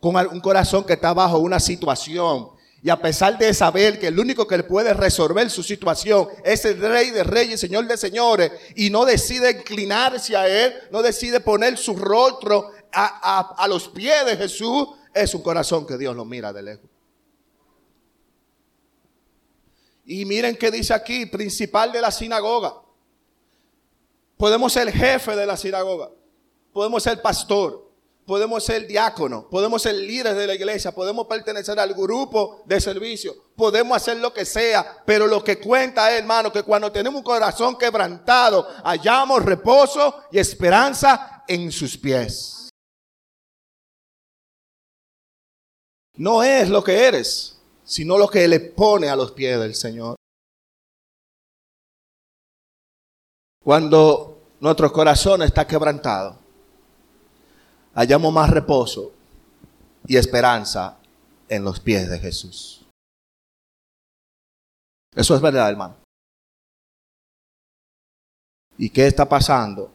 Con 0.00 0.16
un 0.16 0.40
corazón 0.40 0.84
que 0.84 0.94
está 0.94 1.14
bajo 1.14 1.38
una 1.38 1.60
situación 1.60 2.50
y 2.80 2.90
a 2.90 2.96
pesar 2.96 3.36
de 3.38 3.52
saber 3.52 3.98
que 3.98 4.06
el 4.06 4.18
único 4.18 4.46
que 4.46 4.62
puede 4.62 4.94
resolver 4.94 5.50
su 5.50 5.62
situación 5.62 6.28
es 6.44 6.64
el 6.64 6.80
Rey 6.80 7.10
de 7.10 7.24
Reyes, 7.24 7.58
Señor 7.60 7.86
de 7.88 7.96
Señores, 7.96 8.52
y 8.76 8.90
no 8.90 9.04
decide 9.04 9.50
inclinarse 9.50 10.36
a 10.36 10.46
Él, 10.46 10.74
no 10.92 11.02
decide 11.02 11.40
poner 11.40 11.76
su 11.76 11.96
rostro 11.96 12.70
a, 12.92 13.54
a 13.56 13.68
los 13.68 13.88
pies 13.88 14.24
de 14.26 14.36
Jesús, 14.36 14.88
es 15.12 15.34
un 15.34 15.42
corazón 15.42 15.86
que 15.86 15.98
Dios 15.98 16.14
lo 16.14 16.24
mira 16.24 16.52
de 16.52 16.62
lejos. 16.62 16.88
Y 20.04 20.24
miren 20.24 20.56
qué 20.56 20.70
dice 20.70 20.94
aquí, 20.94 21.26
principal 21.26 21.90
de 21.92 22.00
la 22.00 22.10
sinagoga. 22.10 22.74
Podemos 24.36 24.72
ser 24.72 24.90
jefe 24.92 25.34
de 25.34 25.44
la 25.44 25.56
sinagoga, 25.56 26.10
podemos 26.72 27.02
ser 27.02 27.20
pastor, 27.20 27.87
podemos 28.28 28.62
ser 28.62 28.86
diácono, 28.86 29.48
podemos 29.48 29.80
ser 29.80 29.94
líderes 29.94 30.36
de 30.36 30.46
la 30.46 30.54
iglesia, 30.54 30.92
podemos 30.92 31.26
pertenecer 31.26 31.80
al 31.80 31.94
grupo 31.94 32.62
de 32.66 32.78
servicio, 32.78 33.34
podemos 33.56 33.96
hacer 33.96 34.18
lo 34.18 34.34
que 34.34 34.44
sea, 34.44 35.02
pero 35.06 35.26
lo 35.26 35.42
que 35.42 35.58
cuenta 35.58 36.12
es, 36.12 36.20
hermano, 36.20 36.52
que 36.52 36.62
cuando 36.62 36.92
tenemos 36.92 37.18
un 37.18 37.24
corazón 37.24 37.78
quebrantado, 37.78 38.68
hallamos 38.84 39.42
reposo 39.42 40.24
y 40.30 40.38
esperanza 40.38 41.42
en 41.48 41.72
sus 41.72 41.96
pies. 41.96 42.68
No 46.16 46.42
es 46.42 46.68
lo 46.68 46.84
que 46.84 47.06
eres 47.06 47.58
sino 47.88 48.18
lo 48.18 48.28
que 48.28 48.46
le 48.46 48.60
pone 48.60 49.08
a 49.08 49.16
los 49.16 49.32
pies 49.32 49.58
del 49.58 49.74
Señor. 49.74 50.16
Cuando 53.64 54.42
nuestro 54.60 54.92
corazón 54.92 55.42
está 55.42 55.66
quebrantado, 55.66 56.38
hallamos 57.98 58.32
más 58.32 58.48
reposo 58.50 59.10
y 60.06 60.16
esperanza 60.16 60.98
en 61.48 61.64
los 61.64 61.80
pies 61.80 62.08
de 62.08 62.20
Jesús. 62.20 62.86
Eso 65.16 65.34
es 65.34 65.40
verdad, 65.40 65.68
hermano. 65.68 65.96
¿Y 68.76 68.90
qué 68.90 69.08
está 69.08 69.28
pasando? 69.28 69.90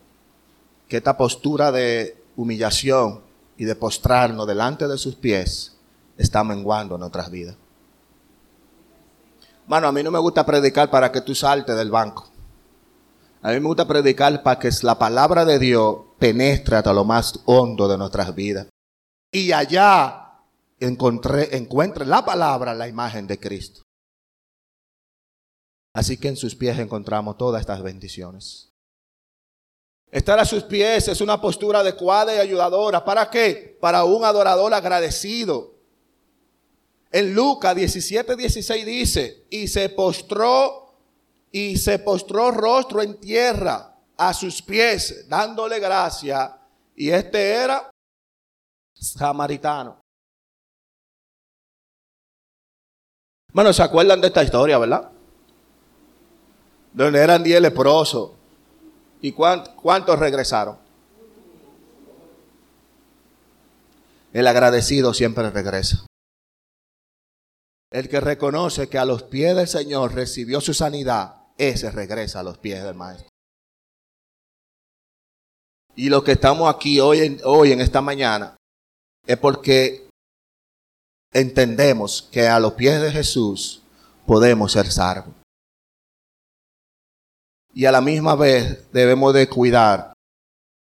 Que 0.90 0.98
esta 0.98 1.16
postura 1.16 1.72
de 1.72 2.22
humillación 2.36 3.22
y 3.56 3.64
de 3.64 3.76
postrarnos 3.76 4.46
delante 4.48 4.86
de 4.86 4.98
sus 4.98 5.16
pies 5.16 5.78
está 6.18 6.44
menguando 6.44 6.96
en 6.96 7.00
nuestras 7.00 7.32
vidas. 7.32 7.56
Mano, 9.66 9.88
a 9.88 9.94
mí 9.94 10.04
no 10.04 10.12
me 10.12 10.20
gusta 10.20 10.46
predicar 10.46 10.92
para 10.92 11.10
que 11.10 11.22
tú 11.22 11.34
saltes 11.34 11.78
del 11.78 11.90
banco. 11.90 12.28
A 13.42 13.52
mí 13.52 13.62
me 13.62 13.68
gusta 13.68 13.88
predicar 13.88 14.44
para 14.44 14.60
que 14.60 14.70
la 14.82 15.00
palabra 15.00 15.46
de 15.46 15.58
Dios 15.58 16.00
penetre 16.24 16.78
hasta 16.78 16.94
lo 16.94 17.04
más 17.04 17.38
hondo 17.44 17.86
de 17.86 17.98
nuestras 17.98 18.34
vidas. 18.34 18.70
Y 19.30 19.52
allá 19.52 20.40
encontré, 20.80 21.54
encuentre 21.58 22.06
la 22.06 22.24
palabra, 22.24 22.74
la 22.74 22.88
imagen 22.88 23.28
de 23.28 23.38
Cristo. 23.38 23.82
Así 25.94 26.16
que 26.16 26.30
en 26.30 26.38
sus 26.38 26.56
pies 26.56 26.80
encontramos 26.80 27.38
todas 27.38 27.60
estas 27.60 27.84
bendiciones. 27.84 28.72
Estar 30.12 30.40
a 30.40 30.46
sus 30.46 30.64
pies 30.64 31.10
es 31.10 31.20
una 31.20 31.42
postura 31.42 31.80
adecuada 31.80 32.34
y 32.34 32.40
ayudadora. 32.40 33.04
¿Para 33.04 33.30
qué? 33.30 33.78
Para 33.82 34.06
un 34.06 34.24
adorador 34.24 34.74
agradecido. 34.74 35.74
En 37.12 37.36
Lucas 37.36 37.76
17, 37.76 38.38
16 38.38 38.86
dice, 38.86 39.46
y 39.50 39.68
se 39.68 39.90
postró, 39.90 40.96
y 41.52 41.76
se 41.76 42.00
postró 42.00 42.50
rostro 42.52 43.02
en 43.02 43.20
tierra 43.20 43.93
a 44.28 44.34
sus 44.34 44.62
pies, 44.62 45.28
dándole 45.28 45.80
gracia. 45.80 46.58
Y 46.96 47.10
este 47.10 47.52
era 47.52 47.90
samaritano. 48.94 50.00
Bueno, 53.52 53.72
¿se 53.72 53.84
acuerdan 53.84 54.22
de 54.22 54.28
esta 54.28 54.44
historia, 54.44 54.78
verdad? 54.78 55.12
Donde 56.92 57.20
eran 57.20 57.44
diez 57.44 57.62
leprosos. 57.62 58.32
¿Y 59.22 59.32
cuántos 59.32 60.20
regresaron? 60.20 60.78
El 64.34 64.48
agradecido 64.48 65.14
siempre 65.14 65.50
regresa. 65.50 66.06
El 67.92 68.10
que 68.10 68.20
reconoce 68.20 68.90
que 68.90 68.98
a 68.98 69.06
los 69.06 69.24
pies 69.24 69.56
del 69.56 69.68
Señor 69.68 70.16
recibió 70.16 70.60
su 70.60 70.74
sanidad, 70.74 71.36
ese 71.58 71.92
regresa 71.92 72.40
a 72.40 72.44
los 72.44 72.58
pies 72.58 72.84
del 72.84 72.96
Maestro. 72.96 73.33
Y 75.96 76.10
lo 76.10 76.24
que 76.24 76.34
estamos 76.34 76.74
aquí 76.74 77.00
hoy 77.00 77.20
en, 77.20 77.40
hoy 77.44 77.72
en 77.72 77.82
esta 77.82 78.02
mañana 78.02 78.56
es 79.26 79.38
porque 79.38 80.08
entendemos 81.32 82.22
que 82.32 82.48
a 82.48 82.60
los 82.60 82.74
pies 82.74 83.02
de 83.02 83.12
Jesús 83.12 83.82
podemos 84.26 84.72
ser 84.72 84.92
salvos. 84.92 85.34
Y 87.74 87.86
a 87.86 87.92
la 87.92 88.02
misma 88.02 88.36
vez 88.36 88.92
debemos 88.92 89.34
de 89.34 89.50
cuidar 89.50 90.14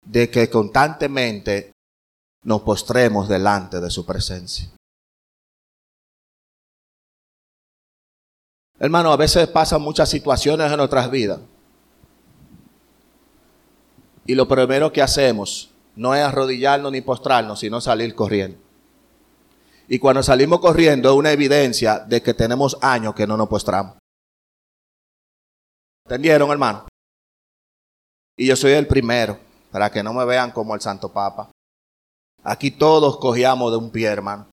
de 0.05 0.31
que 0.31 0.49
constantemente 0.49 1.73
nos 2.45 2.63
postremos 2.63 3.29
delante 3.29 3.81
de 3.81 3.91
su 3.91 4.07
presencia. 4.07 4.71
Hermano, 8.79 9.11
a 9.11 9.17
veces 9.17 9.49
pasan 9.49 9.83
muchas 9.83 10.09
situaciones 10.09 10.71
en 10.71 10.77
nuestras 10.77 11.11
vidas. 11.11 11.41
Y 14.27 14.35
lo 14.35 14.49
primero 14.49 14.93
que 14.93 15.03
hacemos 15.03 15.71
no 15.95 16.15
es 16.15 16.23
arrodillarnos 16.23 16.93
ni 16.93 17.01
postrarnos, 17.01 17.61
sino 17.61 17.81
salir 17.81 18.15
corriendo. 18.15 18.59
Y 19.89 19.99
cuando 19.99 20.23
salimos 20.23 20.61
corriendo 20.61 21.11
es 21.11 21.17
una 21.17 21.31
evidencia 21.31 22.01
de 22.01 22.21
que 22.21 22.35
tenemos 22.35 22.77
años 22.83 23.15
que 23.15 23.27
no 23.27 23.37
nos 23.37 23.49
postramos. 23.49 23.97
¿Entendieron, 26.05 26.51
hermano? 26.51 26.87
Y 28.37 28.47
yo 28.47 28.57
soy 28.57 28.73
el 28.73 28.87
primero, 28.87 29.39
para 29.71 29.91
que 29.91 30.03
no 30.03 30.13
me 30.13 30.25
vean 30.25 30.51
como 30.51 30.75
el 30.75 30.81
Santo 30.81 31.13
Papa. 31.13 31.51
Aquí 32.43 32.71
todos 32.71 33.19
cogíamos 33.19 33.71
de 33.71 33.79
un 33.79 33.91
pie, 33.91 34.09
hermano. 34.09 34.49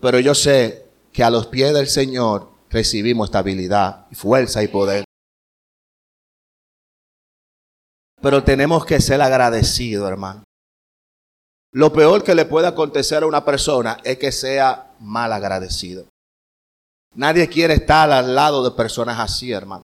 Pero 0.00 0.18
yo 0.20 0.34
sé 0.34 0.86
que 1.12 1.22
a 1.22 1.30
los 1.30 1.46
pies 1.46 1.72
del 1.72 1.86
Señor 1.86 2.50
recibimos 2.70 3.28
estabilidad, 3.28 4.06
fuerza 4.12 4.62
y 4.62 4.68
poder. 4.68 5.03
Pero 8.24 8.42
tenemos 8.42 8.86
que 8.86 9.02
ser 9.02 9.20
agradecidos, 9.20 10.08
hermano. 10.08 10.44
Lo 11.74 11.92
peor 11.92 12.24
que 12.24 12.34
le 12.34 12.46
puede 12.46 12.66
acontecer 12.66 13.22
a 13.22 13.26
una 13.26 13.44
persona 13.44 13.98
es 14.02 14.16
que 14.16 14.32
sea 14.32 14.94
mal 14.98 15.30
agradecido. 15.30 16.06
Nadie 17.16 17.46
quiere 17.50 17.74
estar 17.74 18.10
al 18.10 18.34
lado 18.34 18.64
de 18.64 18.70
personas 18.70 19.20
así, 19.20 19.52
hermano. 19.52 19.82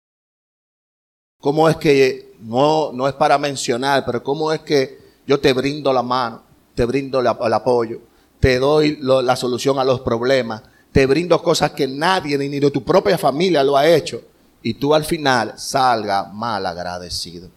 ¿Cómo 1.41 1.69
es 1.69 1.77
que, 1.77 2.33
no, 2.39 2.91
no 2.91 3.07
es 3.07 3.13
para 3.13 3.37
mencionar, 3.37 4.03
pero 4.03 4.23
cómo 4.23 4.51
es 4.51 4.61
que 4.61 4.97
yo 5.27 5.39
te 5.39 5.53
brindo 5.53 5.93
la 5.93 6.01
mano, 6.01 6.41
te 6.73 6.85
brindo 6.85 7.19
el 7.19 7.27
apoyo, 7.27 7.99
te 8.39 8.57
doy 8.57 8.97
la 8.99 9.35
solución 9.35 9.77
a 9.77 9.83
los 9.83 10.01
problemas, 10.01 10.63
te 10.91 11.05
brindo 11.05 11.39
cosas 11.43 11.73
que 11.73 11.87
nadie 11.87 12.35
ni 12.39 12.59
de 12.59 12.71
tu 12.71 12.83
propia 12.83 13.19
familia 13.19 13.63
lo 13.63 13.77
ha 13.77 13.85
hecho 13.85 14.23
y 14.63 14.73
tú 14.73 14.95
al 14.95 15.05
final 15.05 15.53
salga 15.55 16.23
mal 16.33 16.65
agradecido. 16.65 17.51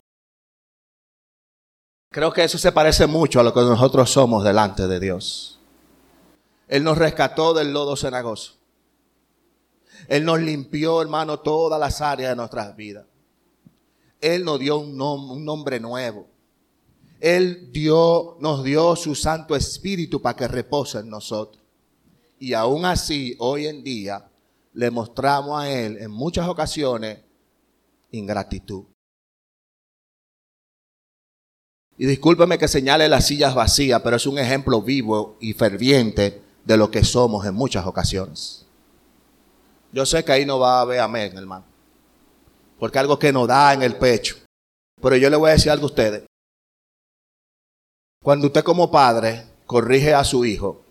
Creo 2.11 2.33
que 2.33 2.45
eso 2.45 2.59
se 2.59 2.73
parece 2.73 3.07
mucho 3.07 3.41
a 3.41 3.43
lo 3.43 3.53
que 3.53 3.61
nosotros 3.61 4.11
somos 4.11 4.45
delante 4.45 4.87
de 4.87 5.01
Dios. 5.01 5.61
Él 6.69 6.83
nos 6.83 6.99
rescató 6.99 7.55
del 7.55 7.73
lodo 7.73 7.97
cenagoso. 7.97 8.55
Él 10.09 10.25
nos 10.25 10.41
limpió, 10.41 11.03
hermano, 11.03 11.41
todas 11.41 11.81
las 11.81 12.01
áreas 12.01 12.31
de 12.31 12.37
nuestras 12.37 12.77
vidas. 12.77 13.07
Él 14.21 14.45
nos 14.45 14.59
dio 14.59 14.79
un, 14.79 15.45
nombre 15.45 15.81
nuevo. 15.81 16.27
Él 17.21 17.71
dio, 17.73 18.37
nos 18.41 18.63
dio 18.63 18.97
su 18.97 19.15
Santo 19.15 19.57
Espíritu 19.57 20.21
para 20.21 20.37
que 20.37 20.49
repose 20.49 20.99
en 20.99 21.11
nosotros. 21.11 21.63
Y 22.39 22.53
aún 22.53 22.85
así, 22.85 23.35
hoy 23.39 23.67
en 23.67 23.83
día, 23.83 24.29
le 24.75 24.91
mostramos 24.91 25.61
a 25.61 25.71
Él 25.71 25.97
en 25.99 26.11
muchas 26.11 26.47
ocasiones 26.49 27.21
ingratitud. 28.11 28.85
Y 31.99 32.07
discúlpeme 32.07 32.59
que 32.59 32.69
señale 32.69 33.09
las 33.09 33.27
sillas 33.27 33.55
vacías, 33.55 34.03
pero 34.03 34.17
es 34.17 34.27
un 34.27 34.39
ejemplo 34.39 34.83
vivo 34.83 35.37
y 35.41 35.55
ferviente 35.55 36.43
de 36.65 36.77
lo 36.77 36.91
que 36.91 37.05
somos 37.05 37.47
en 37.47 37.55
muchas 37.55 37.87
ocasiones. 37.87 38.67
Yo 39.93 40.05
sé 40.05 40.25
que 40.25 40.33
ahí 40.33 40.45
no 40.45 40.59
va 40.59 40.79
a 40.79 40.81
haber 40.83 41.01
amén, 41.01 41.37
hermano. 41.37 41.65
Porque 42.79 42.99
algo 42.99 43.19
que 43.19 43.33
nos 43.33 43.49
da 43.49 43.73
en 43.73 43.83
el 43.83 43.97
pecho. 43.97 44.37
Pero 45.01 45.17
yo 45.17 45.31
le 45.31 45.37
voy 45.37 45.51
a 45.51 45.55
decir 45.55 45.71
algo 45.71 45.85
a 45.85 45.91
ustedes. 45.91 46.25
Cuando 48.23 48.49
usted 48.49 48.63
como 48.63 48.91
padre 48.91 49.47
corrige 49.67 50.13
a 50.13 50.25
su 50.25 50.45
hijo, 50.45 50.87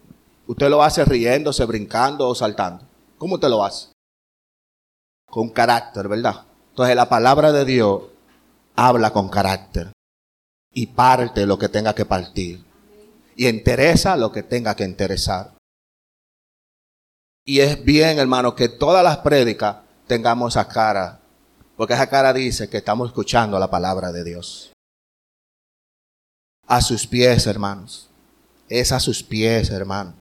Usted 0.47 0.69
lo 0.69 0.83
hace 0.83 1.03
riéndose, 1.05 1.65
brincando 1.65 2.27
o 2.29 2.35
saltando. 2.35 2.85
¿Cómo 3.17 3.35
usted 3.35 3.49
lo 3.49 3.63
hace? 3.63 3.91
Con 5.27 5.49
carácter, 5.49 6.07
¿verdad? 6.07 6.45
Entonces 6.69 6.95
la 6.95 7.09
palabra 7.09 7.51
de 7.51 7.65
Dios 7.65 8.03
habla 8.75 9.11
con 9.11 9.29
carácter 9.29 9.91
y 10.75 10.87
parte 10.87 11.47
lo 11.47 11.57
que 11.57 11.69
tenga 11.69 11.95
que 11.95 12.05
partir 12.05 12.63
y 13.35 13.47
interesa 13.47 14.15
lo 14.17 14.31
que 14.31 14.43
tenga 14.43 14.75
que 14.75 14.83
interesar. 14.83 15.55
Y 17.45 17.59
es 17.59 17.83
bien, 17.83 18.19
hermano, 18.19 18.55
que 18.55 18.69
todas 18.69 19.03
las 19.03 19.17
prédicas 19.17 19.77
tengamos 20.07 20.53
esa 20.53 20.67
cara, 20.67 21.19
porque 21.77 21.93
esa 21.93 22.07
cara 22.07 22.33
dice 22.33 22.69
que 22.69 22.77
estamos 22.77 23.09
escuchando 23.09 23.57
la 23.57 23.69
palabra 23.69 24.11
de 24.11 24.23
Dios. 24.23 24.71
A 26.67 26.81
sus 26.81 27.07
pies, 27.07 27.47
hermanos. 27.47 28.09
Es 28.67 28.91
a 28.91 28.99
sus 28.99 29.21
pies, 29.21 29.69
hermano. 29.69 30.15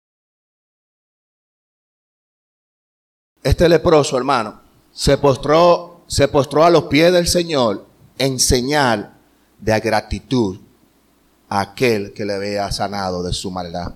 Este 3.43 3.69
leproso, 3.69 4.19
hermano, 4.19 4.61
se 4.93 5.17
postró, 5.17 6.05
se 6.07 6.29
postró 6.29 6.65
a 6.65 6.71
los 6.71 6.85
pies 6.85 7.13
del 7.13 7.27
Señor 7.27 7.87
en 8.19 8.39
señal 8.39 9.14
de 9.65 9.81
gratitud 9.81 10.59
a 11.49 11.61
aquel 11.61 12.13
que 12.13 12.27
le 12.27 12.35
había 12.35 12.71
sanado 12.71 13.23
de 13.23 13.33
su 13.33 13.51
maldad. 13.51 13.95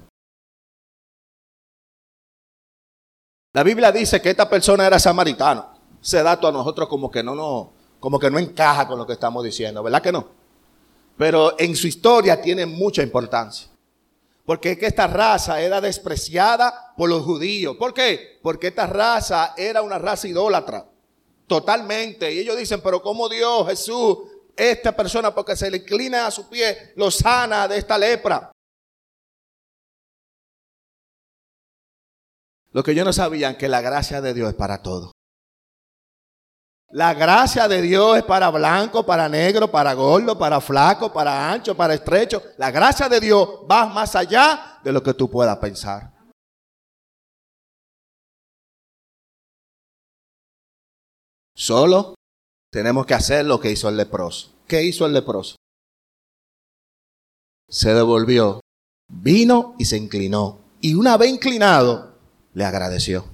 La 3.52 3.62
Biblia 3.62 3.92
dice 3.92 4.22
que 4.22 4.30
esta 4.30 4.48
persona 4.48 4.86
era 4.86 4.98
samaritano. 4.98 5.74
Ese 6.02 6.22
dato 6.22 6.48
a 6.48 6.52
nosotros 6.52 6.88
como 6.88 7.10
que 7.10 7.22
no, 7.22 7.34
no, 7.34 7.72
como 8.00 8.18
que 8.18 8.30
no 8.30 8.38
encaja 8.38 8.88
con 8.88 8.98
lo 8.98 9.06
que 9.06 9.12
estamos 9.12 9.44
diciendo, 9.44 9.82
¿verdad 9.82 10.00
que 10.00 10.12
no? 10.12 10.28
Pero 11.18 11.58
en 11.58 11.76
su 11.76 11.86
historia 11.86 12.40
tiene 12.40 12.64
mucha 12.64 13.02
importancia. 13.02 13.68
Porque 14.46 14.72
es 14.72 14.78
que 14.78 14.86
esta 14.86 15.06
raza 15.06 15.60
era 15.60 15.82
despreciada 15.82 16.94
por 16.96 17.10
los 17.10 17.24
judíos. 17.24 17.76
¿Por 17.76 17.92
qué? 17.92 18.38
Porque 18.42 18.68
esta 18.68 18.86
raza 18.86 19.52
era 19.58 19.82
una 19.82 19.98
raza 19.98 20.28
idólatra. 20.28 20.86
Totalmente. 21.46 22.32
Y 22.32 22.38
ellos 22.38 22.56
dicen, 22.56 22.80
pero 22.82 23.02
¿cómo 23.02 23.28
Dios, 23.28 23.66
Jesús, 23.68 24.18
esta 24.58 24.94
persona, 24.94 25.34
porque 25.34 25.56
se 25.56 25.70
le 25.70 25.78
inclina 25.78 26.26
a 26.26 26.30
su 26.30 26.48
pie, 26.48 26.92
lo 26.96 27.10
sana 27.10 27.68
de 27.68 27.78
esta 27.78 27.96
lepra? 27.96 28.50
Lo 32.72 32.82
que 32.82 32.94
yo 32.94 33.04
no 33.04 33.12
sabían 33.12 33.56
que 33.56 33.68
la 33.68 33.80
gracia 33.80 34.20
de 34.20 34.34
Dios 34.34 34.50
es 34.50 34.54
para 34.54 34.82
todo. 34.82 35.12
La 36.90 37.12
gracia 37.12 37.68
de 37.68 37.82
Dios 37.82 38.16
es 38.16 38.24
para 38.24 38.50
blanco, 38.50 39.04
para 39.04 39.28
negro, 39.28 39.70
para 39.70 39.92
gordo, 39.92 40.38
para 40.38 40.60
flaco, 40.60 41.12
para 41.12 41.50
ancho, 41.50 41.76
para 41.76 41.94
estrecho. 41.94 42.42
La 42.56 42.70
gracia 42.70 43.08
de 43.08 43.20
Dios 43.20 43.46
va 43.70 43.86
más 43.86 44.16
allá 44.16 44.80
de 44.82 44.92
lo 44.92 45.02
que 45.02 45.12
tú 45.14 45.30
puedas 45.30 45.56
pensar. 45.58 46.12
Solo 51.54 52.17
tenemos 52.70 53.06
que 53.06 53.14
hacer 53.14 53.46
lo 53.46 53.60
que 53.60 53.70
hizo 53.70 53.88
el 53.88 53.96
leproso. 53.96 54.52
¿Qué 54.66 54.82
hizo 54.82 55.06
el 55.06 55.12
leproso? 55.12 55.56
Se 57.68 57.94
devolvió, 57.94 58.60
vino 59.08 59.74
y 59.78 59.84
se 59.84 59.96
inclinó. 59.96 60.60
Y 60.80 60.94
una 60.94 61.16
vez 61.16 61.30
inclinado, 61.30 62.14
le 62.54 62.64
agradeció. 62.64 63.24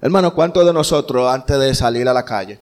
Hermano, 0.00 0.34
¿cuántos 0.34 0.66
de 0.66 0.72
nosotros 0.72 1.32
antes 1.32 1.58
de 1.58 1.74
salir 1.74 2.08
a 2.08 2.14
la 2.14 2.24
calle? 2.24 2.60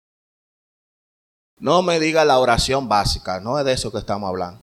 No 1.60 1.82
me 1.82 2.00
diga 2.00 2.24
la 2.24 2.38
oración 2.38 2.88
básica, 2.88 3.40
no 3.40 3.58
es 3.58 3.64
de 3.64 3.72
eso 3.72 3.90
que 3.90 3.98
estamos 3.98 4.28
hablando. 4.28 4.60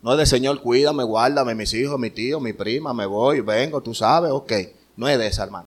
No 0.00 0.12
es 0.12 0.18
de 0.18 0.26
Señor, 0.26 0.60
cuídame, 0.60 1.04
guárdame, 1.04 1.54
mis 1.54 1.72
hijos, 1.74 1.98
mi 1.98 2.10
tío, 2.10 2.40
mi 2.40 2.52
prima, 2.52 2.92
me 2.92 3.06
voy, 3.06 3.40
vengo, 3.40 3.82
tú 3.82 3.94
sabes, 3.94 4.30
ok. 4.30 4.52
No 4.96 5.08
es 5.08 5.18
de 5.18 5.26
esa, 5.26 5.44
hermano. 5.44 5.66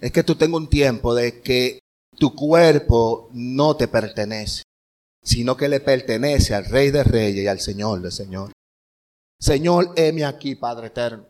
Es 0.00 0.12
que 0.12 0.22
tú 0.22 0.34
tengas 0.34 0.60
un 0.60 0.68
tiempo 0.68 1.14
de 1.14 1.40
que 1.40 1.80
tu 2.18 2.34
cuerpo 2.34 3.30
no 3.32 3.76
te 3.76 3.88
pertenece, 3.88 4.62
sino 5.22 5.56
que 5.56 5.68
le 5.68 5.80
pertenece 5.80 6.54
al 6.54 6.64
Rey 6.64 6.90
de 6.90 7.04
Reyes 7.04 7.44
y 7.44 7.48
al 7.48 7.60
Señor 7.60 8.02
de 8.02 8.10
Señor. 8.10 8.52
Señor, 9.40 9.92
heme 9.96 10.24
aquí, 10.24 10.56
Padre 10.56 10.88
eterno. 10.88 11.26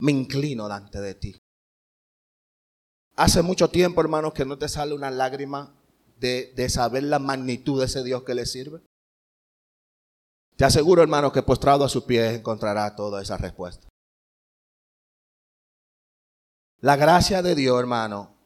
Me 0.00 0.12
inclino 0.12 0.64
delante 0.64 1.00
de 1.00 1.14
ti. 1.14 1.36
Hace 3.16 3.42
mucho 3.42 3.68
tiempo, 3.68 4.00
hermanos, 4.00 4.32
que 4.32 4.44
no 4.44 4.56
te 4.58 4.68
sale 4.68 4.94
una 4.94 5.10
lágrima 5.10 5.74
de, 6.18 6.52
de 6.54 6.68
saber 6.68 7.02
la 7.02 7.18
magnitud 7.18 7.80
de 7.80 7.86
ese 7.86 8.04
Dios 8.04 8.22
que 8.22 8.36
le 8.36 8.46
sirve. 8.46 8.80
Te 10.56 10.64
aseguro, 10.64 11.02
hermano, 11.02 11.32
que 11.32 11.42
postrado 11.42 11.84
a 11.84 11.88
sus 11.88 12.04
pies 12.04 12.36
encontrará 12.36 12.94
toda 12.94 13.20
esa 13.20 13.36
respuesta. 13.36 13.88
La 16.80 16.94
gracia 16.94 17.42
de 17.42 17.56
Dios, 17.56 17.78
hermano, 17.80 18.37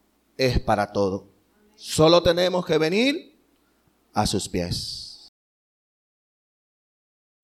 es 0.46 0.60
para 0.60 0.92
todo. 0.92 1.28
Solo 1.76 2.22
tenemos 2.22 2.64
que 2.64 2.78
venir 2.78 3.38
a 4.12 4.26
sus 4.26 4.48
pies. 4.48 5.28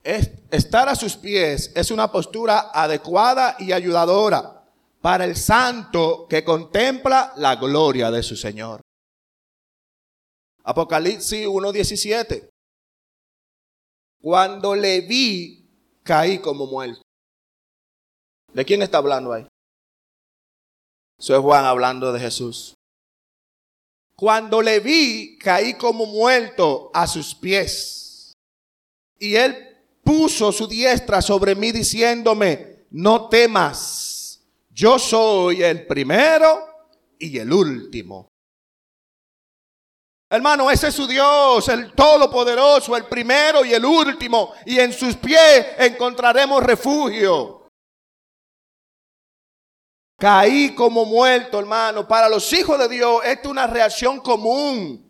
estar 0.03 0.89
a 0.89 0.95
sus 0.95 1.15
pies 1.15 1.71
es 1.75 1.91
una 1.91 2.11
postura 2.11 2.71
adecuada 2.73 3.55
y 3.59 3.71
ayudadora 3.73 4.65
para 5.01 5.25
el 5.25 5.35
santo 5.35 6.27
que 6.27 6.43
contempla 6.43 7.33
la 7.37 7.55
gloria 7.55 8.09
de 8.09 8.23
su 8.23 8.35
Señor. 8.35 8.81
Apocalipsis 10.63 11.47
1.17. 11.47 12.49
Cuando 14.21 14.75
le 14.75 15.01
vi, 15.01 15.69
caí 16.03 16.39
como 16.39 16.65
muerto. 16.65 17.01
¿De 18.53 18.65
quién 18.65 18.81
está 18.81 18.97
hablando 18.97 19.31
ahí? 19.31 19.47
Soy 21.19 21.41
Juan 21.41 21.65
hablando 21.65 22.11
de 22.11 22.19
Jesús. 22.19 22.73
Cuando 24.19 24.61
le 24.61 24.81
vi, 24.81 25.37
caí 25.37 25.75
como 25.75 26.05
muerto 26.05 26.91
a 26.93 27.07
sus 27.07 27.33
pies. 27.33 28.33
Y 29.17 29.33
él 29.33 29.77
puso 30.03 30.51
su 30.51 30.67
diestra 30.67 31.21
sobre 31.21 31.55
mí 31.55 31.71
diciéndome, 31.71 32.83
no 32.91 33.29
temas, 33.29 34.41
yo 34.71 34.99
soy 34.99 35.63
el 35.63 35.87
primero 35.87 36.65
y 37.17 37.37
el 37.37 37.53
último. 37.53 38.27
Hermano, 40.29 40.69
ese 40.69 40.89
es 40.89 40.95
su 40.95 41.07
Dios, 41.07 41.69
el 41.69 41.93
Todopoderoso, 41.93 42.97
el 42.97 43.05
primero 43.05 43.63
y 43.63 43.73
el 43.73 43.85
último. 43.85 44.51
Y 44.65 44.79
en 44.79 44.91
sus 44.91 45.15
pies 45.15 45.65
encontraremos 45.77 46.61
refugio. 46.61 47.58
Caí 50.19 50.75
como 50.75 51.05
muerto, 51.05 51.59
hermano. 51.59 52.05
Para 52.05 52.27
los 52.27 52.51
hijos 52.51 52.77
de 52.77 52.89
Dios, 52.89 53.21
esta 53.23 53.43
es 53.43 53.47
una 53.47 53.65
reacción 53.67 54.19
común. 54.19 55.09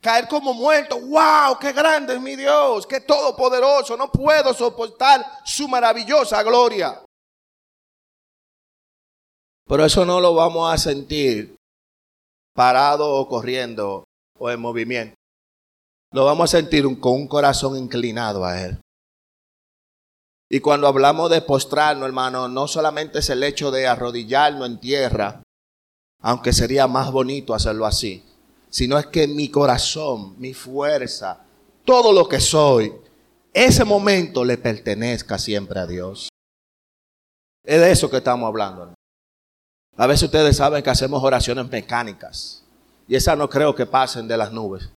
Caer 0.00 0.28
como 0.28 0.54
muerto. 0.54 1.00
¡Wow! 1.00 1.58
¡Qué 1.60 1.72
grande 1.72 2.14
es 2.14 2.20
mi 2.20 2.36
Dios! 2.36 2.86
¡Qué 2.86 3.00
todopoderoso! 3.00 3.96
No 3.96 4.10
puedo 4.12 4.54
soportar 4.54 5.26
su 5.44 5.66
maravillosa 5.66 6.40
gloria. 6.44 7.02
Pero 9.66 9.84
eso 9.84 10.06
no 10.06 10.20
lo 10.20 10.34
vamos 10.34 10.72
a 10.72 10.78
sentir 10.78 11.56
parado 12.54 13.12
o 13.12 13.26
corriendo 13.26 14.04
o 14.38 14.48
en 14.48 14.60
movimiento. 14.60 15.16
Lo 16.12 16.24
vamos 16.24 16.54
a 16.54 16.58
sentir 16.58 16.84
con 17.00 17.12
un 17.14 17.26
corazón 17.26 17.76
inclinado 17.76 18.44
a 18.44 18.62
Él. 18.62 18.80
Y 20.48 20.60
cuando 20.60 20.86
hablamos 20.86 21.30
de 21.30 21.42
postrarnos, 21.42 22.06
hermano, 22.06 22.48
no 22.48 22.68
solamente 22.68 23.18
es 23.18 23.30
el 23.30 23.42
hecho 23.42 23.70
de 23.70 23.86
arrodillarnos 23.86 24.66
en 24.66 24.78
tierra, 24.78 25.42
aunque 26.20 26.52
sería 26.52 26.86
más 26.86 27.10
bonito 27.10 27.54
hacerlo 27.54 27.84
así, 27.84 28.24
sino 28.70 28.98
es 28.98 29.06
que 29.06 29.26
mi 29.26 29.48
corazón, 29.48 30.38
mi 30.38 30.54
fuerza, 30.54 31.44
todo 31.84 32.12
lo 32.12 32.28
que 32.28 32.40
soy, 32.40 32.92
ese 33.52 33.84
momento 33.84 34.44
le 34.44 34.58
pertenezca 34.58 35.38
siempre 35.38 35.80
a 35.80 35.86
Dios. 35.86 36.28
Es 37.64 37.80
de 37.80 37.90
eso 37.90 38.08
que 38.08 38.18
estamos 38.18 38.46
hablando. 38.46 38.94
A 39.96 40.06
veces 40.06 40.24
ustedes 40.24 40.56
saben 40.56 40.82
que 40.82 40.90
hacemos 40.90 41.22
oraciones 41.22 41.68
mecánicas. 41.68 42.64
Y 43.08 43.16
esas 43.16 43.38
no 43.38 43.48
creo 43.48 43.74
que 43.74 43.86
pasen 43.86 44.28
de 44.28 44.36
las 44.36 44.52
nubes. 44.52 44.90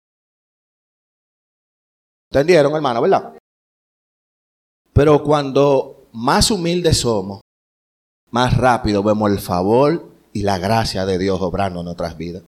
¿Entendieron, 2.32 2.74
hermano, 2.76 3.02
verdad? 3.02 3.38
Pero 4.98 5.22
cuando 5.22 6.10
más 6.14 6.50
humildes 6.50 7.02
somos, 7.02 7.42
más 8.32 8.58
rápido 8.58 9.04
vemos 9.04 9.30
el 9.30 9.38
favor 9.38 10.12
y 10.34 10.42
la 10.42 10.58
gracia 10.58 11.06
de 11.06 11.20
Dios 11.20 11.40
obrando 11.40 11.82
en 11.82 11.86
nuestras 11.86 12.18
vidas. 12.18 12.44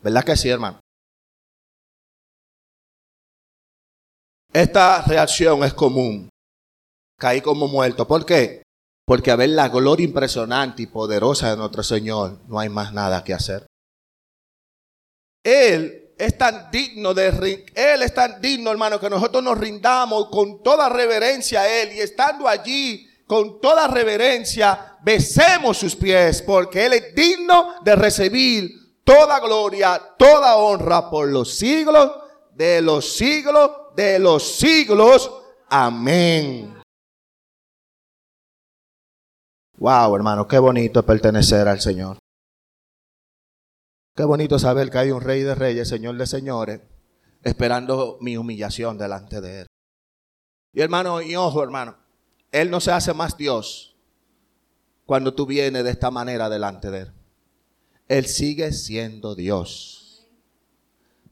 ¿Verdad 0.00 0.24
que 0.24 0.34
sí, 0.36 0.48
hermano? 0.48 0.80
Esta 4.54 5.02
reacción 5.02 5.64
es 5.64 5.74
común. 5.74 6.30
Caí 7.18 7.42
como 7.42 7.68
muerto. 7.68 8.08
¿Por 8.08 8.24
qué? 8.24 8.62
Porque 9.04 9.30
a 9.30 9.36
ver 9.36 9.50
la 9.50 9.68
gloria 9.68 10.06
impresionante 10.06 10.84
y 10.84 10.86
poderosa 10.86 11.50
de 11.50 11.58
nuestro 11.58 11.82
Señor, 11.82 12.38
no 12.48 12.58
hay 12.58 12.70
más 12.70 12.94
nada 12.94 13.22
que 13.22 13.34
hacer. 13.34 13.66
Él 15.44 16.03
es 16.16 16.38
tan 16.38 16.70
digno 16.70 17.12
de 17.14 17.64
él 17.74 18.02
es 18.02 18.14
tan 18.14 18.40
digno, 18.40 18.70
hermano, 18.70 19.00
que 19.00 19.10
nosotros 19.10 19.42
nos 19.42 19.58
rindamos 19.58 20.28
con 20.30 20.62
toda 20.62 20.88
reverencia 20.88 21.62
a 21.62 21.68
él 21.68 21.92
y 21.94 22.00
estando 22.00 22.46
allí 22.48 23.08
con 23.26 23.60
toda 23.60 23.88
reverencia 23.88 24.98
besemos 25.02 25.78
sus 25.78 25.96
pies, 25.96 26.42
porque 26.42 26.86
él 26.86 26.92
es 26.94 27.14
digno 27.14 27.74
de 27.82 27.96
recibir 27.96 28.70
toda 29.02 29.40
gloria, 29.40 30.00
toda 30.18 30.56
honra 30.56 31.10
por 31.10 31.28
los 31.28 31.54
siglos 31.56 32.12
de 32.54 32.80
los 32.80 33.16
siglos 33.16 33.70
de 33.96 34.18
los 34.18 34.56
siglos. 34.56 35.30
Amén. 35.68 36.74
Wow, 39.78 40.14
hermano, 40.14 40.46
qué 40.46 40.58
bonito 40.58 41.04
pertenecer 41.04 41.66
al 41.66 41.80
Señor. 41.80 42.18
Qué 44.16 44.22
bonito 44.22 44.60
saber 44.60 44.90
que 44.90 44.98
hay 44.98 45.10
un 45.10 45.20
rey 45.20 45.42
de 45.42 45.56
reyes, 45.56 45.88
señor 45.88 46.16
de 46.16 46.26
señores, 46.26 46.80
esperando 47.42 48.16
mi 48.20 48.36
humillación 48.36 48.96
delante 48.96 49.40
de 49.40 49.62
él. 49.62 49.66
Y 50.72 50.82
hermano, 50.82 51.20
y 51.20 51.34
ojo, 51.34 51.64
hermano, 51.64 51.96
él 52.52 52.70
no 52.70 52.80
se 52.80 52.92
hace 52.92 53.12
más 53.12 53.36
Dios 53.36 53.96
cuando 55.04 55.34
tú 55.34 55.46
vienes 55.46 55.82
de 55.82 55.90
esta 55.90 56.12
manera 56.12 56.48
delante 56.48 56.92
de 56.92 57.00
él. 57.00 57.12
Él 58.06 58.26
sigue 58.26 58.72
siendo 58.72 59.34
Dios. 59.34 60.28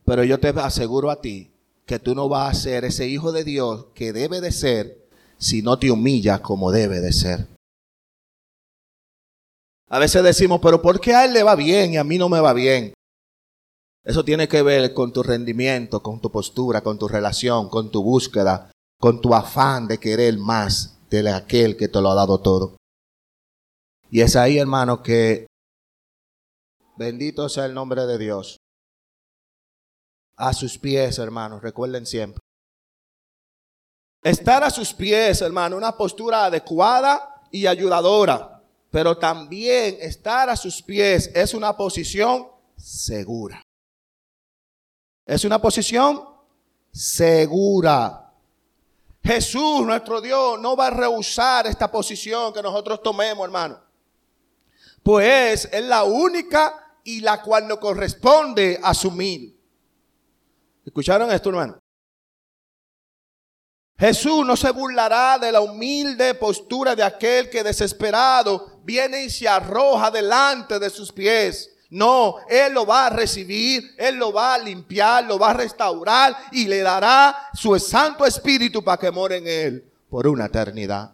Pero 0.04 0.24
yo 0.24 0.40
te 0.40 0.48
aseguro 0.48 1.10
a 1.12 1.20
ti 1.20 1.52
que 1.86 2.00
tú 2.00 2.16
no 2.16 2.28
vas 2.28 2.50
a 2.50 2.60
ser 2.60 2.84
ese 2.84 3.06
hijo 3.06 3.30
de 3.30 3.44
Dios 3.44 3.86
que 3.94 4.12
debe 4.12 4.40
de 4.40 4.50
ser 4.50 5.06
si 5.38 5.62
no 5.62 5.78
te 5.78 5.92
humillas 5.92 6.40
como 6.40 6.72
debe 6.72 7.00
de 7.00 7.12
ser. 7.12 7.51
A 9.92 9.98
veces 9.98 10.22
decimos, 10.22 10.58
pero 10.62 10.80
¿por 10.80 10.98
qué 11.00 11.14
a 11.14 11.26
él 11.26 11.34
le 11.34 11.42
va 11.42 11.54
bien 11.54 11.92
y 11.92 11.96
a 11.98 12.04
mí 12.04 12.16
no 12.16 12.30
me 12.30 12.40
va 12.40 12.54
bien? 12.54 12.94
Eso 14.02 14.24
tiene 14.24 14.48
que 14.48 14.62
ver 14.62 14.94
con 14.94 15.12
tu 15.12 15.22
rendimiento, 15.22 16.02
con 16.02 16.18
tu 16.18 16.32
postura, 16.32 16.80
con 16.80 16.98
tu 16.98 17.08
relación, 17.08 17.68
con 17.68 17.90
tu 17.90 18.02
búsqueda, 18.02 18.72
con 18.98 19.20
tu 19.20 19.34
afán 19.34 19.86
de 19.86 19.98
querer 19.98 20.38
más 20.38 20.98
de 21.10 21.30
aquel 21.30 21.76
que 21.76 21.88
te 21.88 22.00
lo 22.00 22.10
ha 22.10 22.14
dado 22.14 22.40
todo. 22.40 22.78
Y 24.08 24.22
es 24.22 24.34
ahí, 24.34 24.56
hermano, 24.56 25.02
que 25.02 25.46
bendito 26.96 27.50
sea 27.50 27.66
el 27.66 27.74
nombre 27.74 28.06
de 28.06 28.16
Dios. 28.16 28.56
A 30.38 30.54
sus 30.54 30.78
pies, 30.78 31.18
hermanos, 31.18 31.60
recuerden 31.62 32.06
siempre. 32.06 32.40
Estar 34.22 34.64
a 34.64 34.70
sus 34.70 34.94
pies, 34.94 35.42
hermano, 35.42 35.76
una 35.76 35.92
postura 35.92 36.46
adecuada 36.46 37.42
y 37.50 37.66
ayudadora 37.66 38.51
pero 38.92 39.16
también 39.16 39.96
estar 40.00 40.50
a 40.50 40.54
sus 40.54 40.82
pies 40.82 41.30
es 41.34 41.54
una 41.54 41.74
posición 41.74 42.46
segura. 42.76 43.62
Es 45.24 45.46
una 45.46 45.58
posición 45.58 46.28
segura. 46.92 48.30
Jesús, 49.24 49.86
nuestro 49.86 50.20
Dios, 50.20 50.60
no 50.60 50.76
va 50.76 50.88
a 50.88 50.90
rehusar 50.90 51.66
esta 51.66 51.90
posición 51.90 52.52
que 52.52 52.60
nosotros 52.60 53.02
tomemos, 53.02 53.46
hermano. 53.46 53.80
Pues 55.02 55.70
es 55.72 55.84
la 55.84 56.04
única 56.04 56.98
y 57.02 57.22
la 57.22 57.40
cual 57.40 57.66
nos 57.66 57.78
corresponde 57.78 58.78
asumir. 58.82 59.58
¿Escucharon 60.84 61.32
esto, 61.32 61.48
hermano? 61.48 61.78
Jesús 63.98 64.44
no 64.44 64.54
se 64.54 64.70
burlará 64.70 65.38
de 65.38 65.50
la 65.50 65.62
humilde 65.62 66.34
postura 66.34 66.94
de 66.94 67.04
aquel 67.04 67.48
que 67.48 67.62
desesperado 67.62 68.71
viene 68.84 69.24
y 69.24 69.30
se 69.30 69.48
arroja 69.48 70.10
delante 70.10 70.78
de 70.78 70.90
sus 70.90 71.12
pies. 71.12 71.70
No, 71.90 72.36
Él 72.48 72.72
lo 72.72 72.86
va 72.86 73.06
a 73.06 73.10
recibir, 73.10 73.94
Él 73.98 74.16
lo 74.16 74.32
va 74.32 74.54
a 74.54 74.58
limpiar, 74.58 75.24
lo 75.24 75.38
va 75.38 75.50
a 75.50 75.54
restaurar 75.54 76.34
y 76.50 76.66
le 76.66 76.80
dará 76.80 77.50
su 77.52 77.78
Santo 77.78 78.24
Espíritu 78.24 78.82
para 78.82 78.98
que 78.98 79.10
more 79.10 79.36
en 79.36 79.46
Él 79.46 79.92
por 80.08 80.26
una 80.26 80.46
eternidad. 80.46 81.12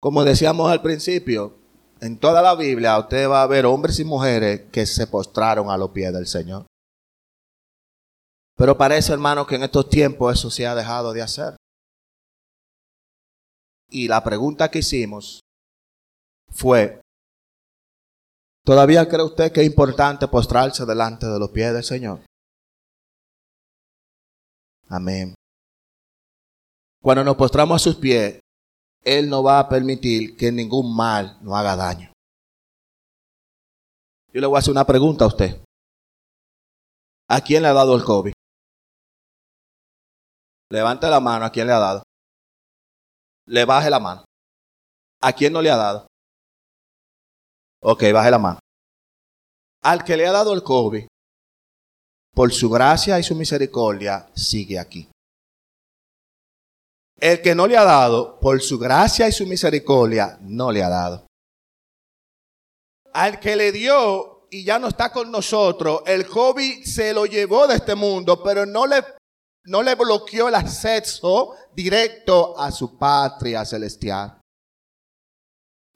Como 0.00 0.24
decíamos 0.24 0.70
al 0.70 0.82
principio, 0.82 1.56
en 2.00 2.18
toda 2.18 2.42
la 2.42 2.54
Biblia 2.54 2.98
usted 2.98 3.28
va 3.28 3.42
a 3.42 3.46
ver 3.46 3.66
hombres 3.66 3.98
y 3.98 4.04
mujeres 4.04 4.62
que 4.70 4.84
se 4.84 5.06
postraron 5.06 5.70
a 5.70 5.76
los 5.78 5.90
pies 5.90 6.12
del 6.12 6.26
Señor. 6.26 6.66
Pero 8.56 8.76
parece, 8.76 9.12
hermano, 9.12 9.46
que 9.46 9.56
en 9.56 9.64
estos 9.64 9.88
tiempos 9.88 10.38
eso 10.38 10.50
se 10.50 10.66
ha 10.66 10.74
dejado 10.74 11.12
de 11.12 11.22
hacer. 11.22 11.56
Y 13.94 14.08
la 14.08 14.24
pregunta 14.24 14.72
que 14.72 14.80
hicimos 14.80 15.38
fue, 16.50 17.00
¿todavía 18.64 19.08
cree 19.08 19.22
usted 19.22 19.52
que 19.52 19.60
es 19.60 19.66
importante 19.68 20.26
postrarse 20.26 20.84
delante 20.84 21.26
de 21.26 21.38
los 21.38 21.50
pies 21.50 21.72
del 21.72 21.84
Señor? 21.84 22.26
Amén. 24.88 25.36
Cuando 27.00 27.22
nos 27.22 27.36
postramos 27.36 27.80
a 27.80 27.84
sus 27.84 27.94
pies, 27.94 28.40
Él 29.04 29.30
no 29.30 29.44
va 29.44 29.60
a 29.60 29.68
permitir 29.68 30.36
que 30.36 30.50
ningún 30.50 30.96
mal 30.96 31.38
nos 31.40 31.54
haga 31.54 31.76
daño. 31.76 32.12
Yo 34.32 34.40
le 34.40 34.48
voy 34.48 34.56
a 34.56 34.58
hacer 34.58 34.72
una 34.72 34.84
pregunta 34.84 35.24
a 35.24 35.28
usted. 35.28 35.62
¿A 37.28 37.40
quién 37.40 37.62
le 37.62 37.68
ha 37.68 37.72
dado 37.72 37.94
el 37.94 38.02
COVID? 38.02 38.32
Levante 40.72 41.08
la 41.08 41.20
mano 41.20 41.44
a 41.44 41.50
quien 41.50 41.68
le 41.68 41.72
ha 41.72 41.78
dado. 41.78 42.02
Le 43.46 43.64
baje 43.64 43.90
la 43.90 44.00
mano. 44.00 44.24
¿A 45.20 45.32
quién 45.32 45.52
no 45.52 45.60
le 45.60 45.70
ha 45.70 45.76
dado? 45.76 46.06
Ok, 47.82 48.04
baje 48.12 48.30
la 48.30 48.38
mano. 48.38 48.58
Al 49.82 50.02
que 50.02 50.16
le 50.16 50.26
ha 50.26 50.32
dado 50.32 50.54
el 50.54 50.62
COVID, 50.62 51.06
por 52.34 52.52
su 52.52 52.70
gracia 52.70 53.18
y 53.18 53.22
su 53.22 53.34
misericordia, 53.34 54.26
sigue 54.34 54.78
aquí. 54.78 55.08
El 57.20 57.40
que 57.40 57.54
no 57.54 57.66
le 57.66 57.76
ha 57.76 57.84
dado, 57.84 58.40
por 58.40 58.60
su 58.60 58.78
gracia 58.78 59.28
y 59.28 59.32
su 59.32 59.46
misericordia, 59.46 60.38
no 60.40 60.72
le 60.72 60.82
ha 60.82 60.88
dado. 60.88 61.26
Al 63.12 63.38
que 63.38 63.54
le 63.56 63.72
dio 63.72 64.48
y 64.50 64.64
ya 64.64 64.78
no 64.78 64.88
está 64.88 65.12
con 65.12 65.30
nosotros, 65.30 66.02
el 66.06 66.26
COVID 66.26 66.84
se 66.84 67.12
lo 67.12 67.26
llevó 67.26 67.66
de 67.66 67.76
este 67.76 67.94
mundo, 67.94 68.42
pero 68.42 68.66
no 68.66 68.86
le, 68.86 69.04
no 69.64 69.82
le 69.82 69.94
bloqueó 69.94 70.48
el 70.48 70.54
acceso 70.54 71.54
directo 71.74 72.58
a 72.58 72.70
su 72.70 72.98
patria 72.98 73.64
celestial. 73.64 74.40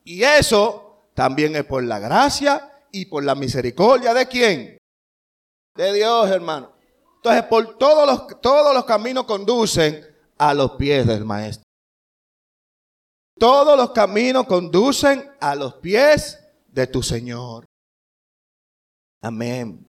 Y 0.04 0.22
eso 0.22 1.10
también 1.14 1.54
es 1.56 1.64
por 1.64 1.84
la 1.84 1.98
gracia 1.98 2.86
y 2.90 3.06
por 3.06 3.24
la 3.24 3.34
misericordia 3.34 4.14
de 4.14 4.26
quién? 4.26 4.78
De 5.74 5.92
Dios, 5.92 6.30
hermano. 6.30 6.72
Entonces, 7.16 7.42
por 7.44 7.76
todos 7.76 8.06
los, 8.06 8.40
todos 8.40 8.74
los 8.74 8.84
caminos 8.84 9.24
conducen 9.24 10.04
a 10.38 10.54
los 10.54 10.72
pies 10.72 11.06
del 11.06 11.24
Maestro. 11.24 11.64
Todos 13.38 13.76
los 13.76 13.90
caminos 13.92 14.46
conducen 14.46 15.30
a 15.40 15.54
los 15.54 15.74
pies 15.74 16.38
de 16.68 16.86
tu 16.86 17.02
Señor. 17.02 17.66
Amén. 19.22 19.86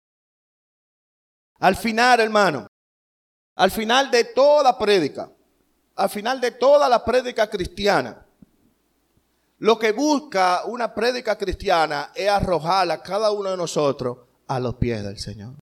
Al 1.58 1.76
final, 1.76 2.20
hermano, 2.20 2.66
al 3.56 3.70
final 3.70 4.10
de 4.10 4.24
toda 4.24 4.76
prédica, 4.76 5.30
al 5.96 6.10
final 6.10 6.40
de 6.40 6.52
toda 6.52 6.88
la 6.88 7.04
prédica 7.04 7.48
cristiana, 7.48 8.24
lo 9.58 9.78
que 9.78 9.92
busca 9.92 10.64
una 10.66 10.92
prédica 10.92 11.38
cristiana 11.38 12.10
es 12.14 12.28
arrojar 12.28 12.90
a 12.90 13.02
cada 13.02 13.30
uno 13.30 13.50
de 13.50 13.56
nosotros 13.56 14.18
a 14.48 14.60
los 14.60 14.74
pies 14.74 15.02
del 15.02 15.18
Señor. 15.18 15.54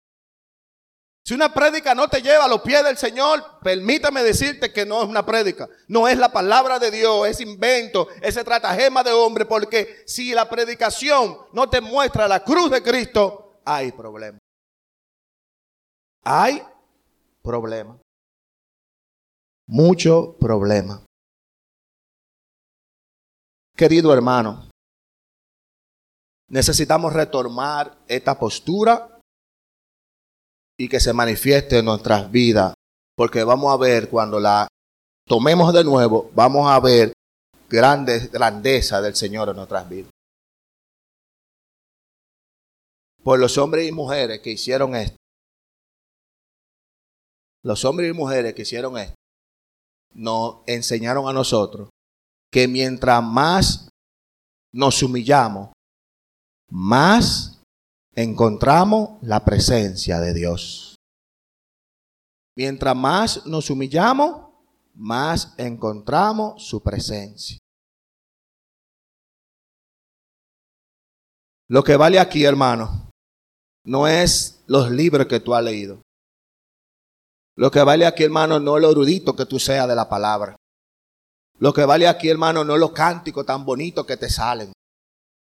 Si 1.25 1.35
una 1.35 1.53
prédica 1.53 1.95
no 1.95 2.09
te 2.09 2.23
lleva 2.23 2.47
a 2.47 2.49
los 2.49 2.63
pies 2.63 2.83
del 2.83 2.97
Señor, 2.97 3.45
permítame 3.63 4.23
decirte 4.23 4.73
que 4.73 4.87
no 4.87 5.03
es 5.03 5.09
una 5.09 5.25
prédica. 5.25 5.69
No 5.87 6.09
es 6.09 6.19
la 6.19 6.33
palabra 6.33 6.79
de 6.79 6.91
Dios, 6.91 7.29
es 7.29 7.41
invento, 7.41 8.09
ese 8.23 8.43
tratagema 8.43 9.05
de 9.05 9.13
hombre, 9.13 9.45
porque 9.45 10.03
si 10.07 10.33
la 10.33 10.49
predicación 10.49 11.37
no 11.53 11.69
te 11.69 11.81
muestra 11.81 12.27
la 12.27 12.43
cruz 12.43 12.71
de 12.71 12.83
Cristo, 12.83 13.61
hay 13.65 13.93
problema. 13.93 14.39
Hay 16.25 16.63
problema. 17.43 17.99
Mucho 19.67 20.37
problema. 20.39 21.05
Querido 23.77 24.13
hermano, 24.13 24.69
necesitamos 26.49 27.13
retomar 27.13 27.97
esta 28.09 28.39
postura 28.39 29.21
y 30.79 30.89
que 30.89 31.01
se 31.01 31.13
manifieste 31.13 31.79
en 31.79 31.85
nuestras 31.85 32.31
vidas, 32.31 32.75
porque 33.17 33.45
vamos 33.45 33.73
a 33.73 33.77
ver 33.77 34.11
cuando 34.11 34.41
la 34.41 34.67
tomemos 35.27 35.73
de 35.73 35.85
nuevo, 35.85 36.31
vamos 36.35 36.71
a 36.71 36.81
ver 36.81 37.13
grandes 37.69 38.33
grandeza 38.33 39.01
del 39.01 39.15
Señor 39.15 39.51
en 39.51 39.57
nuestras 39.57 39.89
vidas. 39.89 40.11
Por 43.23 43.39
los 43.39 43.57
hombres 43.59 43.87
y 43.89 43.93
mujeres 43.93 44.41
que 44.41 44.51
hicieron 44.51 44.97
esto, 44.97 45.20
los 47.63 47.85
hombres 47.85 48.11
y 48.11 48.13
mujeres 48.13 48.55
que 48.55 48.63
hicieron 48.63 48.97
esto, 48.99 49.15
nos 50.13 50.57
enseñaron 50.67 51.29
a 51.29 51.33
nosotros 51.33 51.89
que 52.51 52.67
mientras 52.67 53.23
más 53.23 53.89
nos 54.73 55.03
humillamos, 55.03 55.71
más 56.71 57.63
encontramos 58.15 59.23
la 59.23 59.45
presencia 59.45 60.21
de 60.21 60.35
Dios. 60.35 60.97
Mientras 62.57 62.97
más 62.97 63.47
nos 63.47 63.71
humillamos, 63.71 64.51
más 64.95 65.55
encontramos 65.57 66.67
su 66.67 66.83
presencia. 66.83 67.59
Lo 71.69 71.85
que 71.85 71.97
vale 71.97 72.19
aquí, 72.19 72.45
hermano, 72.45 73.11
no 73.85 74.09
es 74.09 74.63
los 74.67 74.91
libros 74.91 75.27
que 75.29 75.39
tú 75.39 75.55
has 75.55 75.63
leído. 75.63 76.03
Lo 77.61 77.71
que 77.71 77.83
vale 77.83 78.07
aquí, 78.07 78.25
hermano, 78.25 78.59
no 78.59 78.79
es 78.79 78.83
lo 78.83 78.91
erudito 78.91 79.37
que 79.37 79.45
tú 79.45 79.59
seas 79.59 79.87
de 79.87 79.95
la 79.95 80.09
palabra. 80.09 80.57
Lo 81.59 81.75
que 81.75 81.85
vale 81.85 82.09
aquí, 82.09 82.31
hermano, 82.31 82.65
no 82.65 82.73
es 82.73 82.81
los 82.81 82.93
cánticos 82.93 83.45
tan 83.45 83.67
bonitos 83.67 84.07
que 84.07 84.17
te 84.17 84.31
salen. 84.31 84.73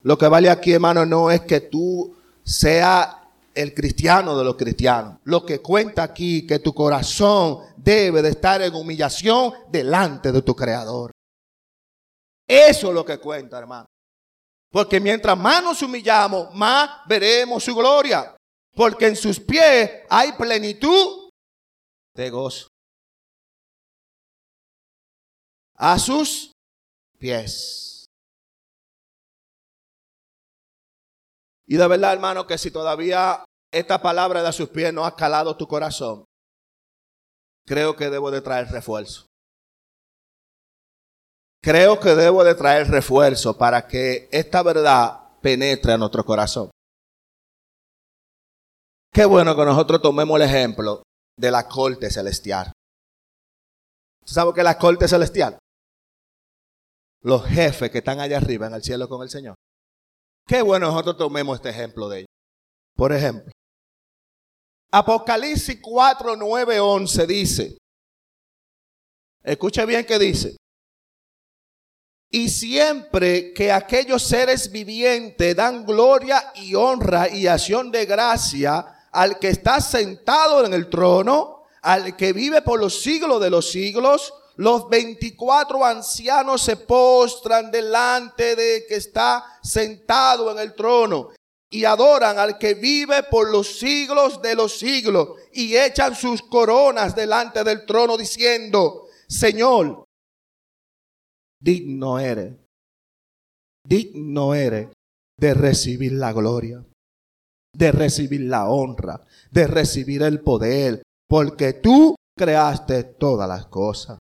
Lo 0.03 0.17
que 0.17 0.29
vale 0.29 0.49
aquí, 0.49 0.71
hermano, 0.71 1.05
no 1.05 1.29
es 1.29 1.41
que 1.41 1.59
tú 1.59 2.15
sea 2.45 3.27
el 3.53 3.73
cristiano 3.73 4.37
de 4.37 4.45
los 4.45 4.55
cristianos. 4.55 5.19
Lo 5.25 5.45
que 5.45 5.59
cuenta 5.59 6.03
aquí, 6.03 6.47
que 6.47 6.59
tu 6.59 6.73
corazón 6.73 7.63
debe 7.75 8.21
de 8.21 8.29
estar 8.29 8.61
en 8.61 8.73
humillación 8.73 9.51
delante 9.69 10.31
de 10.31 10.41
tu 10.41 10.55
creador. 10.55 11.11
Eso 12.47 12.87
es 12.87 12.93
lo 12.93 13.03
que 13.03 13.17
cuenta, 13.17 13.59
hermano. 13.59 13.85
Porque 14.71 15.01
mientras 15.01 15.37
más 15.37 15.61
nos 15.61 15.81
humillamos, 15.81 16.55
más 16.55 16.89
veremos 17.05 17.65
su 17.65 17.75
gloria. 17.75 18.33
Porque 18.73 19.07
en 19.07 19.17
sus 19.17 19.41
pies 19.41 19.91
hay 20.09 20.31
plenitud 20.31 21.26
de 22.17 22.29
gozo. 22.29 22.67
a 25.77 25.99
sus 25.99 26.51
pies. 27.19 28.05
Y 31.67 31.77
de 31.77 31.87
verdad, 31.87 32.13
hermano, 32.13 32.47
que 32.47 32.57
si 32.57 32.71
todavía 32.71 33.45
esta 33.71 34.01
palabra 34.01 34.41
de 34.41 34.47
a 34.47 34.51
sus 34.51 34.69
pies 34.69 34.93
no 34.93 35.05
ha 35.05 35.15
calado 35.15 35.55
tu 35.55 35.67
corazón, 35.67 36.25
creo 37.65 37.95
que 37.95 38.09
debo 38.09 38.31
de 38.31 38.41
traer 38.41 38.67
refuerzo. 38.69 39.25
Creo 41.61 41.99
que 41.99 42.15
debo 42.15 42.43
de 42.43 42.55
traer 42.55 42.87
refuerzo 42.87 43.57
para 43.57 43.87
que 43.87 44.29
esta 44.31 44.63
verdad 44.63 45.37
penetre 45.41 45.93
a 45.93 45.97
nuestro 45.97 46.23
corazón. 46.23 46.71
Qué 49.13 49.25
bueno 49.25 49.55
que 49.55 49.65
nosotros 49.65 50.01
tomemos 50.01 50.39
el 50.39 50.47
ejemplo 50.47 51.03
de 51.37 51.51
la 51.51 51.67
corte 51.67 52.09
celestial. 52.09 52.71
¿Sabe 54.25 54.53
qué 54.53 54.61
es 54.61 54.65
la 54.65 54.77
corte 54.77 55.07
celestial? 55.07 55.57
los 57.27 57.45
jefes 57.45 57.91
que 57.91 57.97
están 57.97 58.19
allá 58.19 58.37
arriba 58.37 58.67
en 58.67 58.73
el 58.73 58.83
cielo 58.83 59.09
con 59.09 59.21
el 59.21 59.29
Señor. 59.29 59.55
Qué 60.47 60.61
bueno 60.61 60.87
nosotros 60.87 61.17
tomemos 61.17 61.57
este 61.57 61.69
ejemplo 61.69 62.07
de 62.07 62.19
ellos. 62.19 62.29
Por 62.95 63.11
ejemplo, 63.11 63.51
Apocalipsis 64.91 65.79
4, 65.81 66.37
9, 66.37 66.79
11 66.79 67.27
dice, 67.27 67.77
escuche 69.43 69.85
bien 69.85 70.05
que 70.05 70.17
dice, 70.17 70.55
y 72.31 72.47
siempre 72.47 73.53
que 73.53 73.71
aquellos 73.71 74.23
seres 74.23 74.71
vivientes 74.71 75.55
dan 75.55 75.85
gloria 75.85 76.53
y 76.55 76.75
honra 76.75 77.29
y 77.29 77.47
acción 77.47 77.91
de 77.91 78.05
gracia 78.05 78.96
al 79.17 79.39
que 79.39 79.47
está 79.47 79.81
sentado 79.81 80.63
en 80.63 80.75
el 80.75 80.91
trono, 80.91 81.63
al 81.81 82.15
que 82.15 82.33
vive 82.33 82.61
por 82.61 82.79
los 82.79 83.01
siglos 83.01 83.41
de 83.41 83.49
los 83.49 83.71
siglos, 83.71 84.31
los 84.57 84.87
24 84.89 85.83
ancianos 85.83 86.61
se 86.61 86.77
postran 86.77 87.71
delante 87.71 88.55
de 88.55 88.85
que 88.87 88.93
está 88.93 89.43
sentado 89.63 90.51
en 90.51 90.59
el 90.59 90.75
trono 90.75 91.29
y 91.67 91.83
adoran 91.83 92.37
al 92.37 92.59
que 92.59 92.75
vive 92.75 93.23
por 93.23 93.49
los 93.49 93.79
siglos 93.79 94.39
de 94.43 94.53
los 94.53 94.77
siglos 94.77 95.29
y 95.51 95.75
echan 95.75 96.13
sus 96.13 96.43
coronas 96.43 97.15
delante 97.15 97.63
del 97.63 97.87
trono 97.87 98.17
diciendo, 98.17 99.07
Señor, 99.27 100.05
digno 101.59 102.19
eres, 102.19 102.53
digno 103.83 104.53
eres 104.53 104.89
de 105.39 105.53
recibir 105.55 106.11
la 106.11 106.33
gloria, 106.33 106.85
de 107.77 107.91
recibir 107.91 108.41
la 108.41 108.67
honra, 108.67 109.23
de 109.51 109.67
recibir 109.67 110.23
el 110.23 110.41
poder, 110.41 111.03
porque 111.29 111.73
tú 111.73 112.15
creaste 112.35 113.03
todas 113.03 113.47
las 113.47 113.67
cosas 113.67 114.17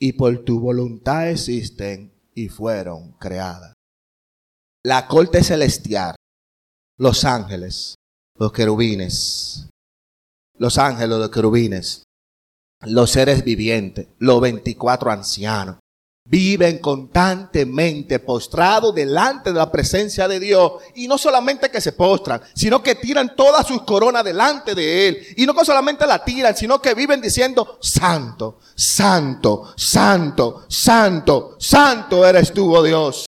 y 0.00 0.12
por 0.12 0.44
tu 0.44 0.60
voluntad 0.60 1.30
existen 1.30 2.12
y 2.34 2.48
fueron 2.48 3.12
creadas. 3.18 3.74
La 4.84 5.08
corte 5.08 5.42
celestial, 5.42 6.14
los 6.96 7.24
ángeles, 7.24 7.96
los 8.38 8.52
querubines, 8.52 9.68
los 10.58 10.78
ángeles, 10.78 11.18
los 11.18 11.30
querubines, 11.30 12.04
los 12.82 13.10
seres 13.10 13.42
vivientes, 13.42 14.06
los 14.18 14.40
24 14.40 15.10
ancianos, 15.10 15.78
viven 16.32 16.78
constantemente 16.78 18.18
postrados 18.18 18.94
delante 18.94 19.52
de 19.52 19.58
la 19.58 19.70
presencia 19.70 20.26
de 20.26 20.40
Dios. 20.40 20.72
Y 20.94 21.06
no 21.06 21.18
solamente 21.18 21.70
que 21.70 21.82
se 21.82 21.92
postran, 21.92 22.40
sino 22.54 22.82
que 22.82 22.94
tiran 22.94 23.36
todas 23.36 23.66
sus 23.66 23.82
coronas 23.82 24.24
delante 24.24 24.74
de 24.74 25.08
Él. 25.08 25.26
Y 25.36 25.44
no 25.44 25.52
solamente 25.62 26.06
la 26.06 26.24
tiran, 26.24 26.56
sino 26.56 26.80
que 26.80 26.94
viven 26.94 27.20
diciendo, 27.20 27.76
Santo, 27.82 28.60
Santo, 28.74 29.74
Santo, 29.76 30.64
Santo, 30.68 31.56
Santo 31.60 32.26
eres 32.26 32.50
tú, 32.50 32.74
oh 32.74 32.82
Dios. 32.82 33.26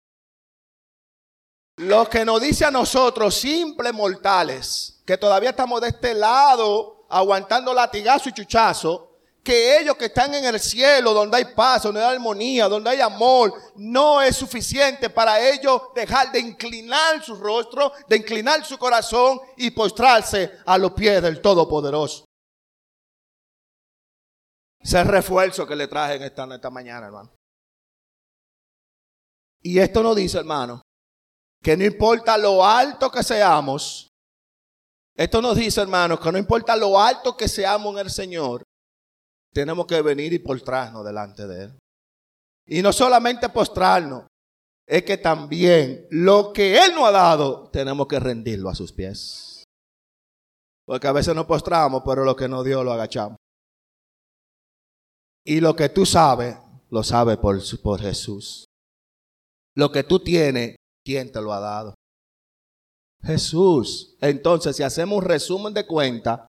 Lo 1.77 2.07
que 2.07 2.23
nos 2.23 2.39
dice 2.39 2.65
a 2.65 2.71
nosotros, 2.71 3.33
simples 3.33 3.93
mortales, 3.95 5.01
que 5.07 5.17
todavía 5.17 5.49
estamos 5.49 5.81
de 5.81 5.87
este 5.87 6.13
lado 6.13 7.07
aguantando 7.09 7.73
latigazo 7.73 8.29
y 8.29 8.33
chuchazo, 8.33 9.10
que 9.43 9.79
ellos 9.79 9.95
que 9.95 10.05
están 10.05 10.33
en 10.35 10.45
el 10.45 10.59
cielo, 10.59 11.13
donde 11.13 11.37
hay 11.37 11.45
paz, 11.55 11.83
donde 11.83 12.03
hay 12.03 12.15
armonía, 12.15 12.67
donde 12.67 12.91
hay 12.91 13.01
amor, 13.01 13.53
no 13.75 14.21
es 14.21 14.35
suficiente 14.35 15.09
para 15.09 15.39
ellos 15.39 15.81
dejar 15.95 16.31
de 16.31 16.39
inclinar 16.39 17.23
su 17.23 17.35
rostro, 17.35 17.91
de 18.07 18.17
inclinar 18.17 18.63
su 18.63 18.77
corazón 18.77 19.39
y 19.57 19.71
postrarse 19.71 20.59
a 20.65 20.77
los 20.77 20.91
pies 20.91 21.21
del 21.21 21.41
Todopoderoso. 21.41 22.25
Ese 24.79 25.03
refuerzo 25.03 25.65
que 25.67 25.75
le 25.75 25.87
traje 25.87 26.15
en 26.15 26.23
esta, 26.23 26.43
esta 26.53 26.69
mañana, 26.69 27.07
hermano. 27.07 27.31
Y 29.63 29.79
esto 29.79 30.01
nos 30.01 30.15
dice, 30.15 30.39
hermano, 30.39 30.81
que 31.63 31.77
no 31.77 31.83
importa 31.83 32.37
lo 32.37 32.65
alto 32.65 33.11
que 33.11 33.23
seamos, 33.23 34.09
esto 35.15 35.41
nos 35.41 35.55
dice, 35.55 35.81
hermano, 35.81 36.19
que 36.19 36.31
no 36.31 36.37
importa 36.37 36.75
lo 36.75 36.99
alto 36.99 37.37
que 37.37 37.47
seamos 37.47 37.93
en 37.93 37.99
el 37.99 38.09
Señor, 38.09 38.63
tenemos 39.53 39.85
que 39.85 40.01
venir 40.01 40.33
y 40.33 40.39
postrarnos 40.39 41.05
delante 41.05 41.47
de 41.47 41.63
Él. 41.65 41.79
Y 42.67 42.81
no 42.81 42.93
solamente 42.93 43.49
postrarnos, 43.49 44.25
es 44.87 45.03
que 45.03 45.17
también 45.17 46.07
lo 46.09 46.53
que 46.53 46.77
Él 46.77 46.93
nos 46.95 47.05
ha 47.05 47.11
dado, 47.11 47.69
tenemos 47.69 48.07
que 48.07 48.19
rendirlo 48.19 48.69
a 48.69 48.75
sus 48.75 48.91
pies. 48.91 49.63
Porque 50.85 51.07
a 51.07 51.11
veces 51.11 51.35
nos 51.35 51.45
postramos, 51.45 52.03
pero 52.05 52.25
lo 52.25 52.35
que 52.35 52.47
nos 52.47 52.65
dio 52.65 52.83
lo 52.83 52.91
agachamos. 52.91 53.37
Y 55.45 55.59
lo 55.59 55.75
que 55.75 55.89
tú 55.89 56.05
sabes, 56.05 56.57
lo 56.89 57.03
sabes 57.03 57.37
por, 57.37 57.59
por 57.81 58.01
Jesús. 58.01 58.65
Lo 59.75 59.91
que 59.91 60.03
tú 60.03 60.19
tienes, 60.19 60.75
¿quién 61.05 61.31
te 61.31 61.41
lo 61.41 61.53
ha 61.53 61.59
dado? 61.59 61.95
Jesús. 63.23 64.17
Entonces, 64.19 64.75
si 64.75 64.83
hacemos 64.83 65.19
un 65.19 65.25
resumen 65.25 65.73
de 65.73 65.87
cuenta, 65.87 66.47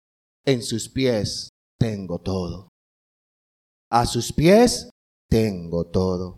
en 0.46 0.62
sus 0.62 0.88
pies 0.90 1.50
tengo 1.80 2.20
todo. 2.20 2.70
A 3.90 4.06
sus 4.06 4.32
pies 4.34 4.90
tengo 5.30 5.86
todo. 5.86 6.38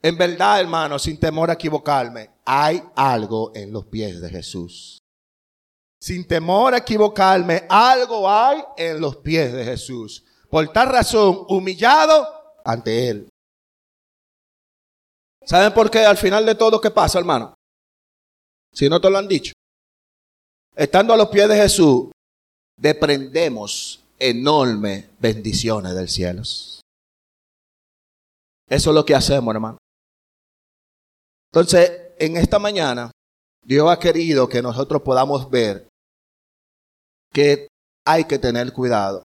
En 0.00 0.16
verdad, 0.16 0.60
hermano, 0.60 0.98
sin 0.98 1.18
temor 1.18 1.50
a 1.50 1.54
equivocarme, 1.54 2.30
hay 2.44 2.82
algo 2.94 3.52
en 3.54 3.72
los 3.72 3.86
pies 3.86 4.20
de 4.20 4.30
Jesús. 4.30 4.98
Sin 6.00 6.26
temor 6.26 6.74
a 6.74 6.78
equivocarme, 6.78 7.66
algo 7.68 8.30
hay 8.30 8.62
en 8.76 9.00
los 9.00 9.16
pies 9.16 9.52
de 9.52 9.64
Jesús. 9.64 10.24
Por 10.48 10.68
tal 10.72 10.90
razón, 10.90 11.44
humillado 11.48 12.26
ante 12.64 13.08
Él. 13.08 13.28
¿Saben 15.44 15.72
por 15.72 15.90
qué 15.90 16.04
al 16.04 16.16
final 16.16 16.46
de 16.46 16.54
todo 16.54 16.80
qué 16.80 16.90
pasa, 16.90 17.18
hermano? 17.18 17.54
Si 18.72 18.88
no 18.88 19.00
te 19.00 19.10
lo 19.10 19.18
han 19.18 19.26
dicho. 19.26 19.52
Estando 20.76 21.12
a 21.12 21.16
los 21.16 21.28
pies 21.28 21.48
de 21.48 21.56
Jesús, 21.56 22.10
deprendemos 22.76 24.04
enormes 24.18 25.08
bendiciones 25.18 25.94
del 25.94 26.08
cielo. 26.08 26.42
Eso 26.42 26.80
es 28.90 28.94
lo 28.94 29.04
que 29.04 29.14
hacemos, 29.14 29.54
hermano. 29.54 29.78
Entonces, 31.52 31.90
en 32.18 32.36
esta 32.36 32.58
mañana, 32.58 33.10
Dios 33.64 33.90
ha 33.90 33.98
querido 33.98 34.48
que 34.48 34.62
nosotros 34.62 35.02
podamos 35.02 35.50
ver 35.50 35.88
que 37.32 37.68
hay 38.06 38.24
que 38.24 38.38
tener 38.38 38.72
cuidado 38.72 39.22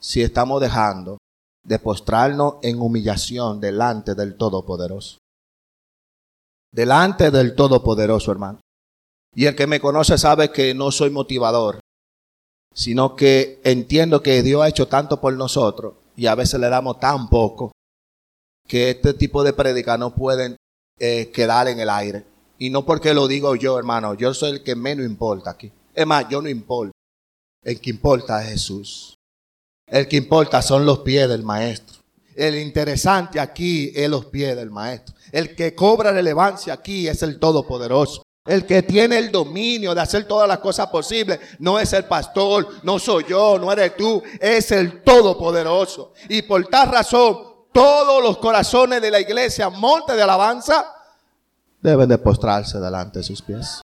si 0.00 0.22
estamos 0.22 0.60
dejando 0.60 1.18
de 1.64 1.78
postrarnos 1.78 2.56
en 2.62 2.80
humillación 2.80 3.60
delante 3.60 4.14
del 4.14 4.36
Todopoderoso. 4.36 5.18
Delante 6.72 7.30
del 7.30 7.54
Todopoderoso, 7.54 8.30
hermano. 8.30 8.60
Y 9.34 9.46
el 9.46 9.56
que 9.56 9.66
me 9.66 9.80
conoce 9.80 10.18
sabe 10.18 10.52
que 10.52 10.74
no 10.74 10.90
soy 10.90 11.10
motivador, 11.10 11.80
sino 12.74 13.16
que 13.16 13.60
entiendo 13.64 14.22
que 14.22 14.42
Dios 14.42 14.62
ha 14.62 14.68
hecho 14.68 14.88
tanto 14.88 15.20
por 15.20 15.32
nosotros 15.34 15.94
y 16.16 16.26
a 16.26 16.34
veces 16.34 16.60
le 16.60 16.68
damos 16.68 17.00
tan 17.00 17.28
poco 17.28 17.72
que 18.68 18.90
este 18.90 19.14
tipo 19.14 19.42
de 19.44 19.52
prédicas 19.52 19.98
no 19.98 20.14
pueden 20.14 20.56
eh, 20.98 21.30
quedar 21.32 21.68
en 21.68 21.80
el 21.80 21.88
aire. 21.88 22.24
Y 22.58 22.70
no 22.70 22.84
porque 22.84 23.14
lo 23.14 23.28
digo 23.28 23.56
yo, 23.56 23.78
hermano, 23.78 24.14
yo 24.14 24.34
soy 24.34 24.52
el 24.52 24.62
que 24.62 24.74
menos 24.74 25.06
importa 25.06 25.50
aquí. 25.50 25.72
Es 25.94 26.06
más, 26.06 26.28
yo 26.28 26.42
no 26.42 26.48
importa. 26.48 26.92
El 27.62 27.80
que 27.80 27.90
importa 27.90 28.42
es 28.42 28.50
Jesús. 28.50 29.14
El 29.86 30.08
que 30.08 30.16
importa 30.16 30.60
son 30.62 30.84
los 30.84 31.00
pies 31.00 31.28
del 31.28 31.42
maestro. 31.42 31.98
El 32.34 32.58
interesante 32.58 33.38
aquí 33.38 33.92
es 33.94 34.08
los 34.08 34.26
pies 34.26 34.56
del 34.56 34.70
maestro. 34.70 35.14
El 35.30 35.54
que 35.54 35.74
cobra 35.74 36.10
relevancia 36.10 36.74
aquí 36.74 37.06
es 37.06 37.22
el 37.22 37.38
Todopoderoso. 37.38 38.23
El 38.46 38.66
que 38.66 38.82
tiene 38.82 39.18
el 39.18 39.32
dominio 39.32 39.94
de 39.94 40.02
hacer 40.02 40.28
todas 40.28 40.46
las 40.46 40.58
cosas 40.58 40.88
posibles 40.88 41.40
no 41.60 41.78
es 41.80 41.94
el 41.94 42.04
pastor, 42.04 42.84
no 42.84 42.98
soy 42.98 43.24
yo, 43.26 43.58
no 43.58 43.72
eres 43.72 43.96
tú, 43.96 44.22
es 44.38 44.70
el 44.70 45.02
Todopoderoso. 45.02 46.12
Y 46.28 46.42
por 46.42 46.66
tal 46.66 46.90
razón, 46.92 47.38
todos 47.72 48.22
los 48.22 48.36
corazones 48.36 49.00
de 49.00 49.10
la 49.10 49.20
iglesia, 49.20 49.70
monte 49.70 50.14
de 50.14 50.22
alabanza, 50.22 50.84
deben 51.80 52.06
de 52.06 52.18
postrarse 52.18 52.78
delante 52.78 53.20
de 53.20 53.24
sus 53.24 53.40
pies. 53.40 53.80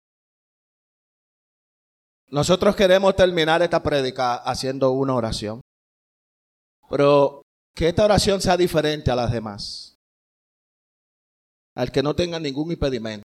Nosotros 2.30 2.74
queremos 2.74 3.14
terminar 3.14 3.62
esta 3.62 3.80
prédica 3.80 4.34
haciendo 4.34 4.90
una 4.90 5.14
oración, 5.14 5.60
pero 6.90 7.42
que 7.76 7.88
esta 7.88 8.04
oración 8.04 8.40
sea 8.40 8.56
diferente 8.56 9.12
a 9.12 9.16
las 9.16 9.30
demás. 9.30 9.96
Al 11.76 11.92
que 11.92 12.02
no 12.02 12.16
tenga 12.16 12.40
ningún 12.40 12.72
impedimento 12.72 13.27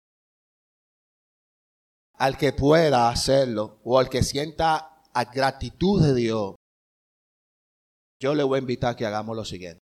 al 2.18 2.36
que 2.36 2.52
pueda 2.52 3.08
hacerlo 3.08 3.78
o 3.84 3.98
al 3.98 4.08
que 4.08 4.22
sienta 4.22 5.02
a 5.14 5.24
gratitud 5.24 6.02
de 6.02 6.14
Dios, 6.14 6.54
yo 8.20 8.34
le 8.34 8.42
voy 8.42 8.58
a 8.58 8.60
invitar 8.60 8.92
a 8.92 8.96
que 8.96 9.06
hagamos 9.06 9.36
lo 9.36 9.44
siguiente. 9.44 9.80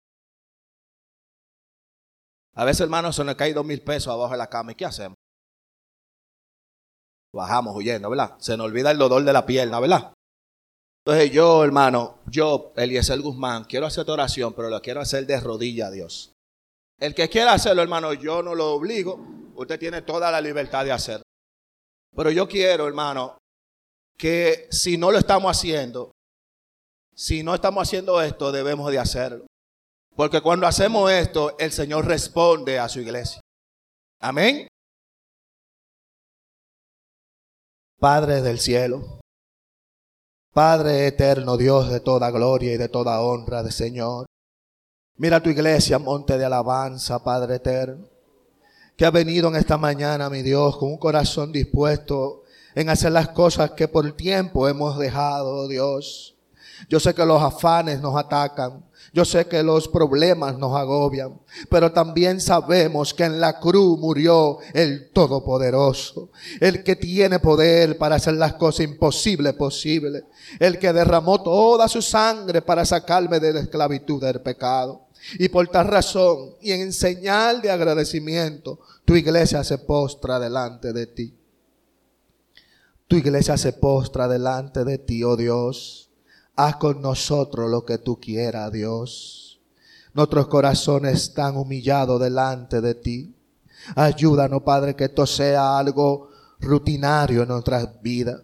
A 2.56 2.64
veces, 2.64 2.82
hermanos, 2.82 3.16
se 3.16 3.24
nos 3.24 3.34
cae 3.34 3.52
dos 3.52 3.64
mil 3.64 3.82
pesos 3.82 4.12
abajo 4.12 4.32
de 4.32 4.38
la 4.38 4.48
cama. 4.48 4.72
¿Y 4.72 4.74
qué 4.74 4.84
hacemos? 4.84 5.16
Bajamos 7.32 7.74
huyendo, 7.76 8.10
¿verdad? 8.10 8.36
Se 8.38 8.56
nos 8.56 8.66
olvida 8.66 8.90
el 8.90 8.98
dolor 8.98 9.24
de 9.24 9.32
la 9.32 9.44
pierna, 9.44 9.80
¿verdad? 9.80 10.12
Entonces 11.04 11.32
yo, 11.32 11.64
hermano, 11.64 12.20
yo, 12.26 12.72
Eliezer 12.76 13.20
Guzmán, 13.20 13.64
quiero 13.64 13.86
hacer 13.86 14.08
oración, 14.08 14.54
pero 14.54 14.70
lo 14.70 14.80
quiero 14.80 15.00
hacer 15.00 15.26
de 15.26 15.38
rodilla 15.40 15.88
a 15.88 15.90
Dios. 15.90 16.32
El 16.98 17.14
que 17.14 17.28
quiera 17.28 17.52
hacerlo, 17.52 17.82
hermano, 17.82 18.12
yo 18.14 18.42
no 18.42 18.54
lo 18.54 18.72
obligo. 18.72 19.18
Usted 19.56 19.78
tiene 19.78 20.02
toda 20.02 20.30
la 20.30 20.40
libertad 20.40 20.84
de 20.84 20.92
hacerlo. 20.92 21.23
Pero 22.14 22.30
yo 22.30 22.48
quiero, 22.48 22.86
hermano, 22.86 23.38
que 24.16 24.68
si 24.70 24.96
no 24.96 25.10
lo 25.10 25.18
estamos 25.18 25.50
haciendo, 25.50 26.12
si 27.14 27.42
no 27.42 27.54
estamos 27.54 27.82
haciendo 27.86 28.20
esto, 28.22 28.52
debemos 28.52 28.90
de 28.90 28.98
hacerlo. 28.98 29.46
Porque 30.16 30.40
cuando 30.40 30.66
hacemos 30.66 31.10
esto, 31.10 31.56
el 31.58 31.72
Señor 31.72 32.06
responde 32.06 32.78
a 32.78 32.88
su 32.88 33.00
iglesia. 33.00 33.40
Amén. 34.20 34.68
Padre 37.98 38.42
del 38.42 38.60
cielo, 38.60 39.20
Padre 40.52 41.08
eterno, 41.08 41.56
Dios 41.56 41.90
de 41.90 42.00
toda 42.00 42.30
gloria 42.30 42.74
y 42.74 42.76
de 42.76 42.88
toda 42.88 43.20
honra 43.20 43.62
de 43.62 43.72
Señor. 43.72 44.26
Mira 45.16 45.42
tu 45.42 45.48
iglesia, 45.50 45.98
monte 45.98 46.38
de 46.38 46.44
alabanza, 46.44 47.24
Padre 47.24 47.56
eterno 47.56 48.13
que 48.96 49.04
ha 49.04 49.10
venido 49.10 49.48
en 49.48 49.56
esta 49.56 49.76
mañana, 49.76 50.30
mi 50.30 50.42
Dios, 50.42 50.76
con 50.76 50.90
un 50.90 50.98
corazón 50.98 51.52
dispuesto 51.52 52.42
en 52.74 52.88
hacer 52.88 53.12
las 53.12 53.28
cosas 53.28 53.72
que 53.72 53.88
por 53.88 54.12
tiempo 54.12 54.68
hemos 54.68 54.98
dejado, 54.98 55.54
oh 55.54 55.68
Dios. 55.68 56.36
Yo 56.88 57.00
sé 57.00 57.14
que 57.14 57.24
los 57.24 57.42
afanes 57.42 58.00
nos 58.00 58.16
atacan. 58.16 58.84
Yo 59.12 59.24
sé 59.24 59.46
que 59.46 59.62
los 59.62 59.86
problemas 59.86 60.58
nos 60.58 60.76
agobian, 60.76 61.40
pero 61.70 61.92
también 61.92 62.40
sabemos 62.40 63.14
que 63.14 63.22
en 63.22 63.40
la 63.40 63.60
cruz 63.60 63.96
murió 63.96 64.58
el 64.72 65.10
Todopoderoso, 65.10 66.30
el 66.58 66.82
que 66.82 66.96
tiene 66.96 67.38
poder 67.38 67.96
para 67.96 68.16
hacer 68.16 68.34
las 68.34 68.54
cosas 68.54 68.86
imposibles 68.86 69.52
posibles, 69.54 70.24
el 70.58 70.80
que 70.80 70.92
derramó 70.92 71.40
toda 71.40 71.86
su 71.86 72.02
sangre 72.02 72.60
para 72.60 72.84
sacarme 72.84 73.38
de 73.38 73.52
la 73.52 73.60
esclavitud 73.60 74.20
del 74.20 74.40
pecado. 74.40 75.03
Y 75.38 75.48
por 75.48 75.66
tal 75.68 75.88
razón, 75.88 76.54
y 76.60 76.72
en 76.72 76.92
señal 76.92 77.62
de 77.62 77.70
agradecimiento, 77.70 78.78
tu 79.04 79.16
iglesia 79.16 79.64
se 79.64 79.78
postra 79.78 80.38
delante 80.38 80.92
de 80.92 81.06
ti. 81.06 81.34
Tu 83.08 83.16
iglesia 83.16 83.56
se 83.56 83.72
postra 83.72 84.28
delante 84.28 84.84
de 84.84 84.98
ti, 84.98 85.24
oh 85.24 85.36
Dios. 85.36 86.10
Haz 86.56 86.76
con 86.76 87.02
nosotros 87.02 87.70
lo 87.70 87.84
que 87.84 87.98
tú 87.98 88.20
quieras, 88.20 88.72
Dios. 88.72 89.60
Nuestros 90.14 90.46
corazones 90.46 91.14
están 91.14 91.56
humillados 91.56 92.20
delante 92.20 92.80
de 92.80 92.94
ti. 92.94 93.34
Ayúdanos, 93.96 94.62
Padre, 94.62 94.94
que 94.94 95.04
esto 95.04 95.26
sea 95.26 95.78
algo 95.78 96.28
rutinario 96.60 97.42
en 97.42 97.48
nuestras 97.48 98.00
vidas. 98.00 98.40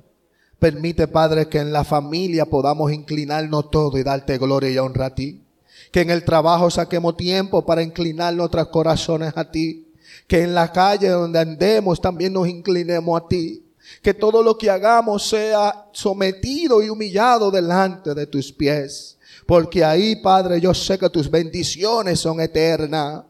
Permite, 0.58 1.08
Padre, 1.08 1.48
que 1.48 1.58
en 1.58 1.72
la 1.72 1.84
familia 1.84 2.44
podamos 2.46 2.92
inclinarnos 2.92 3.70
todo 3.70 3.96
y 3.96 4.02
darte 4.02 4.36
gloria 4.36 4.70
y 4.70 4.78
honra 4.78 5.06
a 5.06 5.14
ti. 5.14 5.42
Que 5.90 6.00
en 6.02 6.10
el 6.10 6.24
trabajo 6.24 6.70
saquemos 6.70 7.16
tiempo 7.16 7.64
para 7.64 7.82
inclinar 7.82 8.34
nuestros 8.34 8.68
corazones 8.68 9.32
a 9.36 9.50
ti. 9.50 9.88
Que 10.26 10.42
en 10.42 10.54
la 10.54 10.72
calle 10.72 11.08
donde 11.08 11.38
andemos 11.38 12.00
también 12.00 12.32
nos 12.32 12.48
inclinemos 12.48 13.20
a 13.20 13.26
ti. 13.26 13.64
Que 14.02 14.14
todo 14.14 14.42
lo 14.42 14.56
que 14.56 14.70
hagamos 14.70 15.28
sea 15.28 15.86
sometido 15.92 16.82
y 16.82 16.88
humillado 16.88 17.50
delante 17.50 18.14
de 18.14 18.26
tus 18.26 18.52
pies. 18.52 19.16
Porque 19.46 19.84
ahí, 19.84 20.16
Padre, 20.16 20.60
yo 20.60 20.72
sé 20.72 20.98
que 20.98 21.10
tus 21.10 21.30
bendiciones 21.30 22.20
son 22.20 22.40
eternas. 22.40 23.24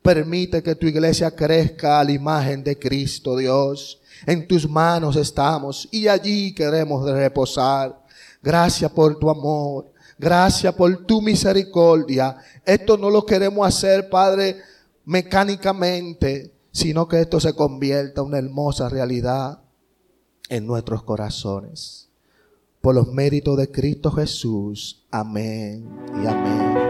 Permite 0.00 0.62
que 0.62 0.74
tu 0.74 0.86
iglesia 0.86 1.30
crezca 1.30 2.00
a 2.00 2.04
la 2.04 2.12
imagen 2.12 2.62
de 2.62 2.78
Cristo, 2.78 3.36
Dios. 3.36 4.00
En 4.24 4.46
tus 4.48 4.68
manos 4.68 5.16
estamos 5.16 5.88
y 5.90 6.08
allí 6.08 6.54
queremos 6.54 7.08
reposar. 7.10 8.00
Gracias 8.42 8.90
por 8.92 9.18
tu 9.18 9.28
amor. 9.28 9.92
Gracias 10.18 10.74
por 10.74 11.04
tu 11.04 11.20
misericordia. 11.20 12.36
Esto 12.64 12.96
no 12.96 13.10
lo 13.10 13.26
queremos 13.26 13.66
hacer, 13.66 14.08
Padre, 14.08 14.56
mecánicamente, 15.04 16.52
sino 16.72 17.06
que 17.06 17.20
esto 17.20 17.40
se 17.40 17.54
convierta 17.54 18.20
en 18.20 18.28
una 18.28 18.38
hermosa 18.38 18.88
realidad 18.88 19.60
en 20.48 20.66
nuestros 20.66 21.02
corazones. 21.02 22.08
Por 22.80 22.94
los 22.94 23.08
méritos 23.08 23.56
de 23.56 23.70
Cristo 23.70 24.10
Jesús. 24.12 25.04
Amén 25.10 25.88
y 26.22 26.26
amén. 26.26 26.85